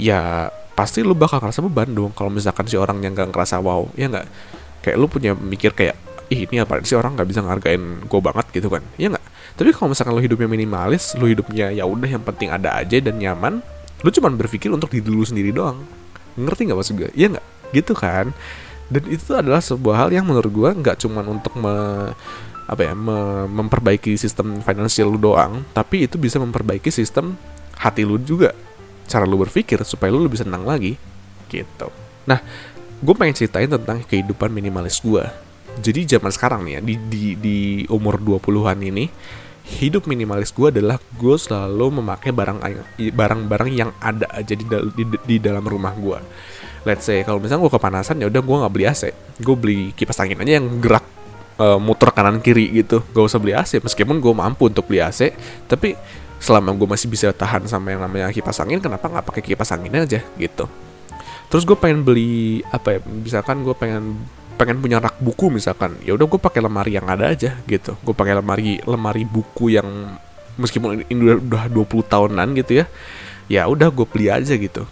ya 0.00 0.48
pasti 0.74 1.06
lu 1.06 1.14
bakal 1.14 1.38
ngerasa 1.38 1.62
beban 1.62 1.90
dong 1.94 2.10
kalau 2.12 2.30
misalkan 2.30 2.66
si 2.66 2.74
orang 2.74 2.98
yang 3.00 3.14
nggak 3.14 3.30
ngerasa 3.30 3.62
wow 3.62 3.86
ya 3.94 4.10
nggak? 4.10 4.26
Kayak 4.82 4.96
lu 5.00 5.06
punya 5.06 5.32
mikir 5.32 5.72
kayak 5.72 5.96
ih 6.28 6.44
ini 6.50 6.60
apa 6.60 6.82
sih 6.82 6.98
orang 6.98 7.14
nggak 7.14 7.28
bisa 7.30 7.40
ngargain 7.40 8.04
gue 8.04 8.20
banget 8.20 8.46
gitu 8.52 8.68
kan? 8.68 8.82
Ya 8.98 9.08
nggak? 9.14 9.24
Tapi 9.54 9.70
kalau 9.70 9.94
misalkan 9.94 10.12
lu 10.18 10.22
hidupnya 10.22 10.48
minimalis 10.50 11.14
lu 11.14 11.30
hidupnya 11.30 11.70
ya 11.70 11.86
udah 11.86 12.08
yang 12.10 12.22
penting 12.26 12.50
ada 12.50 12.74
aja 12.74 12.98
dan 12.98 13.16
nyaman 13.16 13.62
lu 14.04 14.08
cuma 14.12 14.28
berpikir 14.34 14.68
untuk 14.68 14.90
diri 14.92 15.06
lu 15.06 15.24
sendiri 15.24 15.54
doang. 15.54 15.80
Ngerti 16.34 16.68
nggak 16.68 16.78
maksud 16.78 16.94
gue 16.98 17.10
iya 17.14 17.30
nggak? 17.30 17.46
Gitu 17.72 17.94
kan? 17.94 18.34
Dan 18.90 19.02
itu 19.08 19.32
adalah 19.32 19.64
sebuah 19.64 20.06
hal 20.06 20.10
yang 20.12 20.28
menurut 20.28 20.52
gue 20.52 20.70
nggak 20.84 21.00
cuma 21.00 21.24
untuk 21.24 21.56
me, 21.56 21.72
apa 22.64 22.80
ya 22.80 22.94
me, 22.96 23.44
memperbaiki 23.48 24.16
sistem 24.16 24.60
finansial 24.64 25.12
lu 25.12 25.20
doang 25.20 25.64
tapi 25.76 26.08
itu 26.08 26.16
bisa 26.16 26.40
memperbaiki 26.40 26.88
sistem 26.88 27.36
hati 27.76 28.08
lu 28.08 28.16
juga 28.16 28.56
cara 29.04 29.24
lu 29.28 29.36
berpikir 29.40 29.80
supaya 29.84 30.12
lu 30.12 30.24
lebih 30.24 30.40
senang 30.40 30.64
lagi 30.64 30.96
gitu. 31.48 31.88
Nah 32.26 32.40
gue 33.04 33.14
pengen 33.14 33.36
ceritain 33.36 33.68
tentang 33.68 34.00
kehidupan 34.06 34.48
minimalis 34.48 35.02
gue 35.04 35.24
jadi 35.78 36.16
zaman 36.16 36.30
sekarang 36.32 36.64
nih 36.64 36.78
ya 36.78 36.80
di 36.80 36.94
di, 37.10 37.24
di 37.36 37.58
umur 37.92 38.16
20-an 38.16 38.78
ini 38.80 39.10
hidup 39.64 40.08
minimalis 40.08 40.52
gue 40.52 40.72
adalah 40.72 41.00
gue 41.16 41.36
selalu 41.36 42.00
memakai 42.00 42.30
barang 42.30 42.58
barang-barang 42.96 43.70
yang 43.72 43.90
ada 44.00 44.28
aja 44.32 44.56
di, 44.56 44.64
di, 44.64 45.04
di 45.04 45.36
dalam 45.40 45.64
rumah 45.64 45.92
gue 45.96 46.18
let's 46.84 47.08
say 47.08 47.24
kalau 47.24 47.40
misalnya 47.40 47.64
gue 47.68 47.72
kepanasan 47.72 48.20
ya 48.20 48.26
udah 48.28 48.42
gue 48.44 48.56
nggak 48.60 48.72
beli 48.72 48.86
AC 48.86 49.02
gue 49.40 49.56
beli 49.56 49.78
kipas 49.96 50.20
angin 50.20 50.40
aja 50.40 50.60
yang 50.60 50.68
gerak 50.78 51.04
uh, 51.58 51.80
muter 51.80 52.10
kanan 52.10 52.38
kiri 52.42 52.70
gitu. 52.70 53.02
Gak 53.14 53.24
usah 53.24 53.40
beli 53.40 53.54
AC 53.56 53.80
meskipun 53.80 54.20
gue 54.20 54.34
mampu 54.34 54.68
untuk 54.68 54.86
beli 54.86 55.00
AC 55.00 55.32
tapi 55.66 55.96
selama 56.44 56.76
gue 56.76 56.84
masih 56.84 57.08
bisa 57.08 57.32
tahan 57.32 57.64
sama 57.64 57.96
yang 57.96 58.04
namanya 58.04 58.28
kipas 58.28 58.60
angin 58.60 58.76
kenapa 58.76 59.08
nggak 59.08 59.24
pakai 59.32 59.40
kipas 59.40 59.72
angin 59.72 59.96
aja 59.96 60.20
gitu. 60.36 60.68
Terus 61.48 61.64
gue 61.64 61.72
pengen 61.72 62.04
beli 62.04 62.60
apa 62.68 62.98
ya 62.98 63.00
misalkan 63.00 63.64
gue 63.64 63.72
pengen 63.72 64.20
pengen 64.60 64.76
punya 64.84 65.00
rak 65.00 65.16
buku 65.24 65.48
misalkan 65.48 65.96
ya 66.04 66.12
udah 66.12 66.28
gue 66.28 66.36
pakai 66.36 66.60
lemari 66.60 67.00
yang 67.00 67.08
ada 67.08 67.32
aja 67.32 67.56
gitu. 67.64 67.96
Gue 68.04 68.12
pakai 68.12 68.36
lemari 68.36 68.76
lemari 68.84 69.24
buku 69.24 69.72
yang 69.72 70.20
meskipun 70.60 71.08
ini 71.08 71.32
udah, 71.32 71.64
udah 71.64 71.64
20 71.72 72.12
tahunan 72.12 72.48
gitu 72.60 72.84
ya 72.84 72.86
ya 73.48 73.64
udah 73.64 73.88
gue 73.88 74.04
beli 74.04 74.28
aja 74.28 74.52
gitu. 74.52 74.84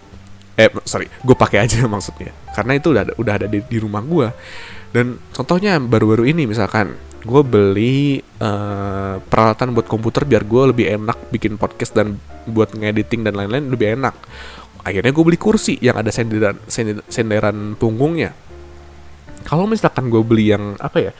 Eh 0.57 0.73
sorry 0.89 1.13
gue 1.21 1.37
pakai 1.37 1.69
aja 1.69 1.85
maksudnya 1.93 2.33
karena 2.57 2.81
itu 2.81 2.97
udah 2.97 3.03
ada, 3.05 3.13
udah 3.21 3.35
ada 3.37 3.47
di, 3.53 3.61
di 3.61 3.77
rumah 3.77 4.01
gue 4.01 4.33
dan 4.97 5.21
contohnya 5.37 5.77
baru-baru 5.77 6.33
ini 6.33 6.49
misalkan 6.49 6.97
gue 7.23 7.43
beli 7.47 8.19
uh, 8.43 9.23
peralatan 9.23 9.79
buat 9.79 9.87
komputer 9.87 10.27
biar 10.27 10.43
gue 10.43 10.63
lebih 10.75 10.87
enak 10.99 11.31
bikin 11.31 11.55
podcast 11.55 11.95
dan 11.95 12.19
buat 12.51 12.75
ngediting 12.75 13.23
dan 13.23 13.39
lain-lain 13.39 13.71
lebih 13.71 13.95
enak. 13.95 14.15
Akhirnya 14.83 15.15
gue 15.15 15.25
beli 15.25 15.39
kursi 15.39 15.79
yang 15.79 15.95
ada 16.03 16.11
senderan 16.11 16.59
senderan 17.07 17.79
punggungnya. 17.79 18.35
Kalau 19.47 19.71
misalkan 19.71 20.11
gue 20.11 20.23
beli 20.23 20.51
yang 20.51 20.75
apa 20.83 20.99
ya 20.99 21.13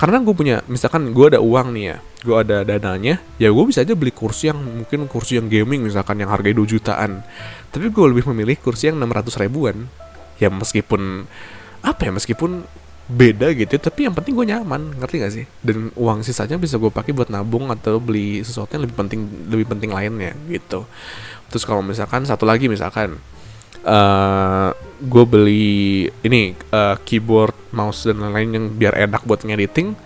karena 0.00 0.16
gue 0.24 0.32
punya 0.32 0.64
misalkan 0.64 1.12
gue 1.12 1.26
ada 1.28 1.44
uang 1.44 1.76
nih 1.76 1.84
ya 1.92 1.96
gue 2.24 2.36
ada 2.40 2.64
dananya 2.64 3.20
ya 3.36 3.52
gue 3.52 3.64
bisa 3.68 3.84
aja 3.84 3.92
beli 3.92 4.16
kursi 4.16 4.48
yang 4.48 4.56
mungkin 4.56 5.04
kursi 5.04 5.36
yang 5.36 5.52
gaming 5.52 5.84
misalkan 5.84 6.16
yang 6.24 6.32
harganya 6.32 6.64
2 6.64 6.72
jutaan. 6.72 7.20
Tapi 7.68 7.92
gue 7.92 8.04
lebih 8.08 8.24
memilih 8.32 8.56
kursi 8.56 8.88
yang 8.88 8.96
600 8.96 9.44
ribuan. 9.44 9.92
Ya 10.40 10.48
meskipun 10.48 11.28
apa 11.84 12.00
ya 12.08 12.12
meskipun 12.16 12.64
beda 13.10 13.50
gitu 13.58 13.74
tapi 13.82 14.06
yang 14.06 14.14
penting 14.14 14.38
gue 14.38 14.46
nyaman 14.46 14.94
ngerti 15.02 15.16
gak 15.18 15.32
sih? 15.34 15.44
Dan 15.60 15.90
uang 15.98 16.22
sisanya 16.22 16.56
bisa 16.56 16.78
gue 16.78 16.88
pakai 16.88 17.10
buat 17.10 17.28
nabung 17.28 17.66
atau 17.68 17.98
beli 17.98 18.40
sesuatu 18.46 18.78
yang 18.78 18.86
lebih 18.86 18.96
penting 18.96 19.20
lebih 19.50 19.66
penting 19.66 19.90
lainnya 19.90 20.32
gitu. 20.46 20.86
Terus 21.50 21.66
kalau 21.66 21.82
misalkan 21.82 22.22
satu 22.22 22.46
lagi 22.46 22.70
misalkan 22.70 23.18
uh, 23.82 23.90
eh, 23.90 24.70
gue 25.02 25.24
beli 25.26 26.06
ini 26.22 26.54
uh, 26.70 26.94
keyboard 27.02 27.56
mouse 27.74 28.06
dan 28.06 28.22
lain-lain 28.22 28.50
yang 28.54 28.66
biar 28.70 28.94
enak 28.94 29.26
buat 29.26 29.42
ngediting 29.42 29.98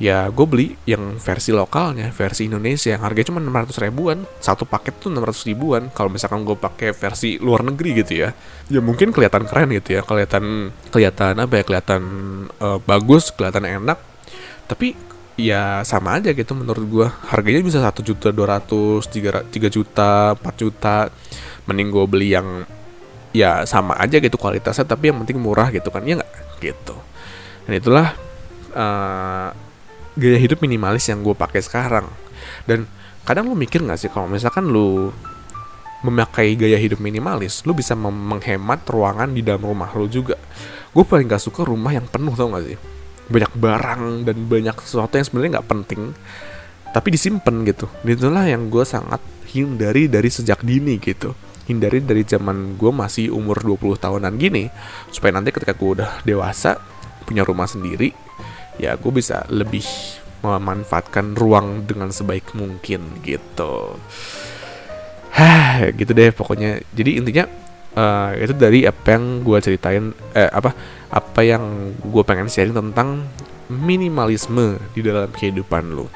ya 0.00 0.32
gue 0.32 0.46
beli 0.48 0.68
yang 0.88 1.20
versi 1.20 1.52
lokalnya 1.52 2.08
versi 2.10 2.48
Indonesia. 2.48 2.96
Yang 2.96 3.02
harganya 3.04 3.28
cuma 3.28 3.40
600 3.44 3.84
ribuan. 3.84 4.18
Satu 4.40 4.64
paket 4.64 4.96
tuh 4.96 5.12
600 5.12 5.48
ribuan. 5.52 5.82
Kalau 5.92 6.08
misalkan 6.08 6.42
gue 6.42 6.56
pakai 6.56 6.96
versi 6.96 7.36
luar 7.36 7.62
negeri 7.62 8.00
gitu 8.00 8.24
ya. 8.24 8.32
Ya 8.72 8.80
mungkin 8.80 9.12
kelihatan 9.12 9.44
keren 9.44 9.68
gitu 9.76 10.00
ya. 10.00 10.02
Kelihatan 10.02 10.72
kelihatan 10.88 11.36
apa 11.36 11.54
ya? 11.60 11.64
Kelihatan 11.68 12.02
uh, 12.58 12.80
bagus 12.80 13.28
kelihatan 13.30 13.68
enak. 13.68 14.00
Tapi 14.64 14.96
ya 15.36 15.84
sama 15.84 16.16
aja 16.16 16.32
gitu 16.32 16.52
menurut 16.52 16.84
gue 16.84 17.06
harganya 17.32 17.64
bisa 17.64 17.80
satu 17.80 18.04
juta 18.04 18.28
dua 18.28 18.58
ratus 18.58 19.04
tiga 19.12 19.68
juta 19.68 20.32
empat 20.32 20.54
juta. 20.56 20.96
Mending 21.68 21.92
gue 21.92 22.04
beli 22.08 22.28
yang 22.32 22.64
ya 23.30 23.62
sama 23.62 23.94
aja 23.94 24.18
gitu 24.18 24.34
kualitasnya 24.34 24.82
tapi 24.88 25.12
yang 25.12 25.20
penting 25.20 25.36
murah 25.36 25.68
gitu 25.68 25.92
kan. 25.92 26.00
Ya 26.08 26.16
nggak? 26.16 26.32
Gitu. 26.64 26.96
Dan 27.68 27.72
itulah 27.76 28.16
uh, 28.72 29.69
gaya 30.18 30.38
hidup 30.38 30.62
minimalis 30.62 31.06
yang 31.10 31.22
gue 31.22 31.34
pakai 31.34 31.60
sekarang. 31.62 32.06
Dan 32.66 32.86
kadang 33.22 33.50
lu 33.50 33.54
mikir 33.54 33.84
nggak 33.84 33.98
sih 34.00 34.10
kalau 34.10 34.26
misalkan 34.26 34.66
lu 34.70 35.14
memakai 36.00 36.56
gaya 36.56 36.80
hidup 36.80 36.96
minimalis 36.96 37.60
lu 37.68 37.76
bisa 37.76 37.92
menghemat 37.92 38.88
ruangan 38.88 39.28
di 39.30 39.44
dalam 39.44 39.64
rumah 39.64 39.92
lu 39.92 40.08
juga. 40.08 40.40
Gue 40.90 41.06
paling 41.06 41.30
gak 41.30 41.44
suka 41.44 41.62
rumah 41.62 41.94
yang 41.94 42.08
penuh 42.10 42.34
tau 42.34 42.50
gak 42.50 42.66
sih? 42.66 42.78
Banyak 43.30 43.52
barang 43.54 44.02
dan 44.26 44.36
banyak 44.50 44.76
sesuatu 44.82 45.14
yang 45.14 45.26
sebenarnya 45.28 45.50
nggak 45.60 45.68
penting 45.70 46.02
tapi 46.90 47.14
disimpan 47.14 47.62
gitu. 47.66 47.86
Itulah 48.02 48.50
yang 48.50 48.66
gue 48.66 48.82
sangat 48.82 49.22
hindari 49.54 50.10
dari 50.10 50.26
sejak 50.26 50.66
dini 50.66 50.98
gitu. 50.98 51.34
Hindari 51.70 52.02
dari 52.02 52.26
zaman 52.26 52.74
gue 52.74 52.90
masih 52.90 53.30
umur 53.30 53.62
20 53.62 54.02
tahunan 54.02 54.34
gini 54.34 54.66
supaya 55.14 55.38
nanti 55.38 55.54
ketika 55.54 55.78
gue 55.78 56.02
udah 56.02 56.26
dewasa 56.26 56.82
punya 57.22 57.46
rumah 57.46 57.70
sendiri 57.70 58.10
ya 58.76 58.94
gue 58.94 59.12
bisa 59.12 59.42
lebih 59.48 59.82
memanfaatkan 60.40 61.36
ruang 61.36 61.84
dengan 61.84 62.12
sebaik 62.12 62.52
mungkin 62.56 63.20
gitu. 63.24 63.96
Hah, 65.30 65.88
gitu 65.94 66.10
deh 66.10 66.30
pokoknya. 66.34 66.80
Jadi 66.92 67.20
intinya 67.20 67.44
uh, 67.94 68.36
itu 68.36 68.54
dari 68.56 68.86
apa 68.86 69.16
yang 69.16 69.44
gue 69.44 69.58
ceritain 69.62 70.14
eh, 70.34 70.50
apa 70.50 70.74
apa 71.10 71.40
yang 71.42 71.94
gue 71.98 72.22
pengen 72.22 72.46
sharing 72.46 72.76
tentang 72.76 73.26
minimalisme 73.70 74.82
di 74.94 75.00
dalam 75.06 75.30
kehidupan 75.30 75.94
lo 75.94 76.10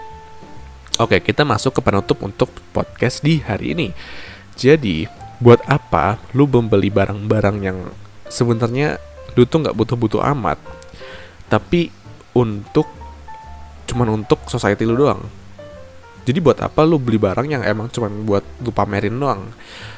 Oke, 0.95 1.19
kita 1.19 1.43
masuk 1.43 1.75
ke 1.75 1.81
penutup 1.83 2.23
untuk 2.23 2.55
podcast 2.71 3.19
di 3.19 3.43
hari 3.43 3.75
ini. 3.75 3.90
Jadi, 4.55 5.11
buat 5.43 5.59
apa 5.67 6.23
lu 6.31 6.47
membeli 6.47 6.87
barang-barang 6.87 7.57
yang 7.67 7.90
sebenarnya 8.31 9.03
lu 9.35 9.43
tuh 9.43 9.67
nggak 9.67 9.75
butuh-butuh 9.75 10.23
amat, 10.31 10.55
tapi 11.51 11.90
untuk 12.35 12.87
cuman 13.88 14.23
untuk 14.23 14.47
society 14.51 14.83
lu 14.85 14.99
doang. 14.99 15.23
Jadi 16.25 16.40
buat 16.40 16.57
apa 16.61 16.83
lu 16.88 16.97
beli 16.97 17.20
barang 17.20 17.47
yang 17.47 17.62
emang 17.62 17.92
cuman 17.92 18.25
buat 18.25 18.44
lu 18.64 18.73
pamerin 18.73 19.12
doang? 19.12 19.53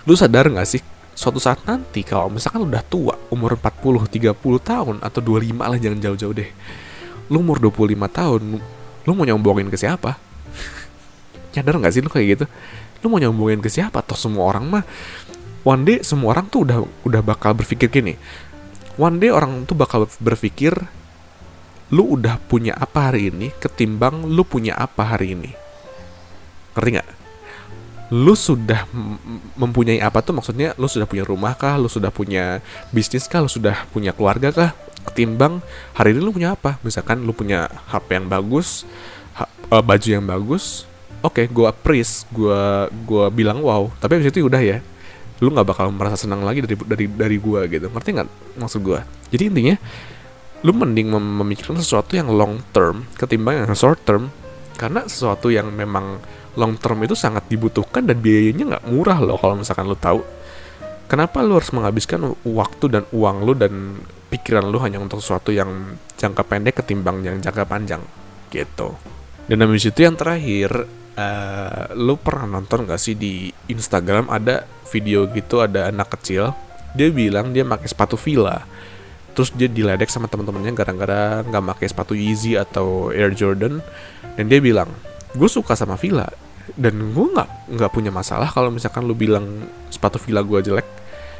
Lu 0.04 0.14
sadar 0.18 0.50
nggak 0.50 0.66
sih 0.66 0.82
suatu 1.16 1.40
saat 1.40 1.64
nanti 1.64 2.04
kalau 2.04 2.28
misalkan 2.28 2.62
lu 2.62 2.68
udah 2.68 2.84
tua, 2.84 3.14
umur 3.32 3.56
40, 3.56 4.04
30 4.10 4.36
tahun 4.60 4.96
atau 5.00 5.20
25 5.22 5.56
lah 5.56 5.78
jangan 5.78 5.98
jauh-jauh 6.02 6.34
deh. 6.34 6.50
Lu 7.30 7.40
umur 7.40 7.58
25 7.62 7.94
tahun, 8.10 8.42
lu 9.06 9.10
mau 9.14 9.24
nyombongin 9.24 9.70
ke 9.70 9.78
siapa? 9.78 10.18
nyadar 11.56 11.74
nggak 11.80 11.92
sih 11.94 12.02
lu 12.04 12.10
kayak 12.12 12.26
gitu 12.36 12.44
lu 13.04 13.12
mau 13.12 13.20
nyambungin 13.20 13.60
ke 13.60 13.70
siapa 13.70 14.00
toh 14.04 14.16
semua 14.16 14.50
orang 14.50 14.64
mah 14.66 14.84
one 15.62 15.82
day 15.84 15.96
semua 16.02 16.36
orang 16.36 16.48
tuh 16.48 16.64
udah 16.64 16.82
udah 17.06 17.20
bakal 17.22 17.52
berpikir 17.56 17.88
gini 17.92 18.18
one 18.96 19.20
day 19.20 19.30
orang 19.32 19.64
tuh 19.68 19.76
bakal 19.76 20.08
berpikir 20.20 20.74
lu 21.94 22.18
udah 22.18 22.42
punya 22.50 22.74
apa 22.74 23.10
hari 23.10 23.30
ini 23.30 23.54
ketimbang 23.62 24.26
lu 24.26 24.42
punya 24.42 24.74
apa 24.74 25.14
hari 25.14 25.38
ini. 25.38 25.50
Ngerti 26.74 26.90
nggak? 26.98 27.10
Lu 28.14 28.34
sudah 28.38 28.86
mempunyai 29.58 29.98
apa 29.98 30.22
tuh? 30.22 30.34
Maksudnya 30.34 30.74
lu 30.78 30.86
sudah 30.86 31.06
punya 31.06 31.26
rumah 31.26 31.54
kah? 31.54 31.78
Lu 31.78 31.90
sudah 31.90 32.10
punya 32.10 32.62
bisnis 32.90 33.26
kah? 33.26 33.42
Lu 33.42 33.50
sudah 33.50 33.86
punya 33.90 34.10
keluarga 34.14 34.50
kah? 34.50 34.70
Ketimbang 35.06 35.62
hari 35.94 36.14
ini 36.14 36.20
lu 36.22 36.34
punya 36.34 36.58
apa? 36.58 36.78
Misalkan 36.82 37.22
lu 37.22 37.30
punya 37.30 37.70
HP 37.90 38.18
yang 38.18 38.26
bagus 38.26 38.82
uh, 39.70 39.82
baju 39.82 40.08
yang 40.08 40.26
bagus 40.26 40.86
oke 41.24 41.42
okay, 41.42 41.46
gue 41.50 41.66
appraise 41.66 42.26
gue 42.34 42.90
gue 43.06 43.24
bilang 43.30 43.62
wow. 43.62 43.90
Tapi 44.02 44.18
abis 44.18 44.34
itu 44.34 44.46
udah 44.46 44.62
ya 44.62 44.78
lu 45.36 45.52
nggak 45.52 45.68
bakal 45.68 45.92
merasa 45.92 46.16
senang 46.16 46.40
lagi 46.42 46.64
dari 46.64 46.74
dari 46.82 47.06
dari 47.06 47.36
gue 47.38 47.60
gitu. 47.70 47.86
Ngerti 47.90 48.08
nggak 48.10 48.28
maksud 48.58 48.80
gue 48.82 49.00
jadi 49.30 49.50
intinya 49.50 49.76
lu 50.64 50.72
mending 50.72 51.12
mem 51.12 51.26
memikirkan 51.44 51.76
sesuatu 51.76 52.16
yang 52.16 52.32
long 52.32 52.62
term 52.72 53.04
ketimbang 53.18 53.64
yang 53.64 53.68
short 53.76 54.00
term. 54.06 54.32
Karena 54.76 55.08
sesuatu 55.08 55.48
yang 55.48 55.72
memang 55.72 56.20
long 56.56 56.76
term 56.76 57.00
itu 57.04 57.16
sangat 57.16 57.48
dibutuhkan 57.48 58.04
dan 58.04 58.20
biayanya 58.20 58.76
nggak 58.76 58.84
murah 58.88 59.20
loh 59.20 59.36
kalau 59.40 59.56
misalkan 59.56 59.88
lu 59.88 59.96
tahu. 59.96 60.20
Kenapa 61.06 61.40
lu 61.40 61.56
harus 61.56 61.70
menghabiskan 61.70 62.34
waktu 62.42 62.84
dan 62.90 63.02
uang 63.14 63.36
lu 63.46 63.52
dan 63.54 64.02
pikiran 64.26 64.66
lu 64.68 64.82
hanya 64.82 64.98
untuk 64.98 65.22
sesuatu 65.22 65.54
yang 65.54 65.96
jangka 66.18 66.42
pendek 66.44 66.82
ketimbang 66.82 67.22
yang 67.22 67.38
jangka 67.38 67.64
panjang? 67.64 68.02
Gitu. 68.50 68.90
Dan 69.46 69.62
habis 69.62 69.86
itu 69.86 70.02
yang 70.02 70.18
terakhir 70.18 70.90
uh, 71.16 71.94
lu 71.96 72.14
pernah 72.20 72.58
nonton 72.60 72.84
gak 72.84 73.00
sih 73.00 73.16
di 73.16 73.48
Instagram 73.70 74.28
ada 74.28 74.68
video 74.92 75.26
gitu 75.32 75.64
ada 75.64 75.90
anak 75.90 76.18
kecil 76.20 76.54
dia 76.94 77.08
bilang 77.10 77.50
dia 77.52 77.66
pakai 77.66 77.88
sepatu 77.88 78.14
Fila 78.14 78.62
terus 79.36 79.52
dia 79.52 79.68
diledek 79.68 80.08
sama 80.08 80.32
teman-temannya 80.32 80.72
gara-gara 80.72 81.44
nggak 81.44 81.76
pakai 81.76 81.86
sepatu 81.92 82.16
Yeezy 82.16 82.56
atau 82.56 83.12
Air 83.12 83.36
Jordan. 83.36 83.84
Dan 84.32 84.48
dia 84.48 84.64
bilang 84.64 84.88
gue 85.36 85.48
suka 85.48 85.76
sama 85.76 86.00
Fila 86.00 86.24
dan 86.74 87.12
gue 87.12 87.26
nggak 87.36 87.76
nggak 87.76 87.90
punya 87.92 88.08
masalah 88.08 88.48
kalau 88.48 88.72
misalkan 88.72 89.04
lu 89.04 89.12
bilang 89.12 89.68
sepatu 89.92 90.16
Fila 90.16 90.40
gue 90.40 90.64
jelek. 90.64 90.88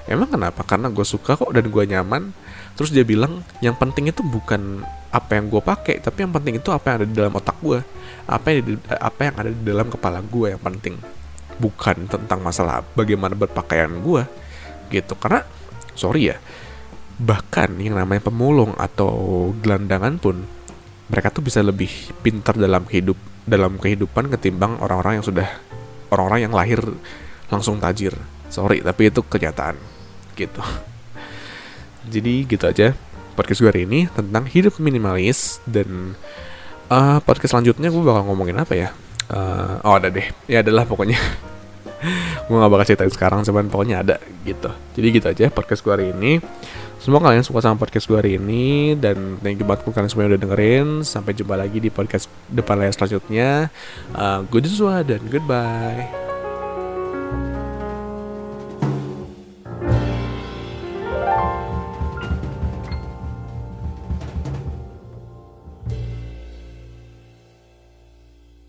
Emang 0.07 0.29
kenapa? 0.29 0.63
Karena 0.63 0.93
gue 0.93 1.03
suka 1.03 1.35
kok 1.35 1.51
dan 1.51 1.67
gue 1.73 1.85
nyaman. 1.89 2.31
Terus 2.77 2.93
dia 2.93 3.03
bilang 3.03 3.41
yang 3.65 3.73
penting 3.75 4.13
itu 4.13 4.21
bukan 4.21 4.85
apa 5.09 5.41
yang 5.41 5.49
gue 5.49 5.65
pakai 5.65 6.05
tapi 6.05 6.29
yang 6.29 6.33
penting 6.37 6.61
itu 6.61 6.69
apa 6.69 6.93
yang 6.93 6.97
ada 7.01 7.07
di 7.09 7.17
dalam 7.17 7.33
otak 7.33 7.57
gue 7.65 7.81
apa 8.29 8.53
yang 8.53 8.77
apa 9.01 9.21
yang 9.25 9.35
ada 9.41 9.49
di 9.49 9.63
dalam 9.65 9.89
kepala 9.89 10.21
gue 10.21 10.53
yang 10.53 10.61
penting. 10.61 11.01
Bukan 11.57 12.13
tentang 12.13 12.45
masalah 12.45 12.85
bagaimana 12.93 13.33
berpakaian 13.33 13.89
gue 14.05 14.23
gitu. 14.93 15.17
Karena 15.17 15.41
sorry 15.97 16.37
ya 16.37 16.37
bahkan 17.17 17.73
yang 17.81 17.97
namanya 17.97 18.29
pemulung 18.29 18.77
atau 18.77 19.51
gelandangan 19.65 20.21
pun 20.21 20.45
mereka 21.09 21.33
tuh 21.33 21.41
bisa 21.41 21.65
lebih 21.65 21.89
pintar 22.21 22.59
dalam 22.59 22.85
hidup 22.93 23.17
dalam 23.47 23.79
kehidupan 23.79 24.29
ketimbang 24.37 24.77
orang-orang 24.83 25.23
yang 25.23 25.27
sudah 25.27 25.49
orang-orang 26.11 26.51
yang 26.51 26.55
lahir 26.55 26.83
langsung 27.49 27.79
tajir. 27.79 28.13
Sorry 28.51 28.83
tapi 28.83 29.09
itu 29.09 29.23
kenyataan. 29.23 29.79
Gitu. 30.35 30.61
Jadi 32.07 32.35
gitu 32.47 32.65
aja 32.69 32.93
podcast 33.39 33.61
gue 33.63 33.71
hari 33.71 33.83
ini 33.89 34.09
tentang 34.13 34.45
hidup 34.49 34.77
minimalis 34.83 35.61
dan 35.69 36.17
uh, 36.91 37.19
podcast 37.23 37.55
selanjutnya 37.57 37.89
gue 37.89 38.03
bakal 38.03 38.27
ngomongin 38.29 38.59
apa 38.61 38.75
ya? 38.75 38.89
Uh, 39.31 39.79
oh 39.87 39.95
ada 39.97 40.13
deh. 40.13 40.27
Ya 40.51 40.61
adalah 40.61 40.87
pokoknya. 40.87 41.19
Gue 42.47 42.63
gak 42.63 42.71
bakal 42.71 42.87
ceritain 42.87 43.11
sekarang 43.11 43.41
cuman 43.43 43.67
pokoknya 43.67 43.97
ada 44.07 44.17
gitu. 44.47 44.71
Jadi 44.95 45.07
gitu 45.11 45.27
aja 45.27 45.45
podcast 45.51 45.83
gue 45.83 45.91
hari 45.91 46.07
ini 46.15 46.39
Semoga 47.07 47.31
kalian 47.31 47.47
suka 47.47 47.63
sama 47.63 47.79
podcast 47.79 48.11
gue 48.11 48.19
hari 48.19 48.35
ini 48.35 48.99
dan 48.99 49.39
thank 49.39 49.63
you 49.63 49.67
banget 49.67 49.87
kalian 49.87 50.11
semua 50.11 50.27
yang 50.27 50.35
udah 50.35 50.43
dengerin. 50.43 51.07
Sampai 51.07 51.39
jumpa 51.39 51.55
lagi 51.55 51.79
di 51.79 51.87
podcast 51.87 52.27
depan 52.51 52.83
layar 52.83 52.99
selanjutnya. 52.99 53.71
Uh, 54.11 54.43
good 54.51 54.67
dan 55.07 55.23
goodbye. 55.31 56.26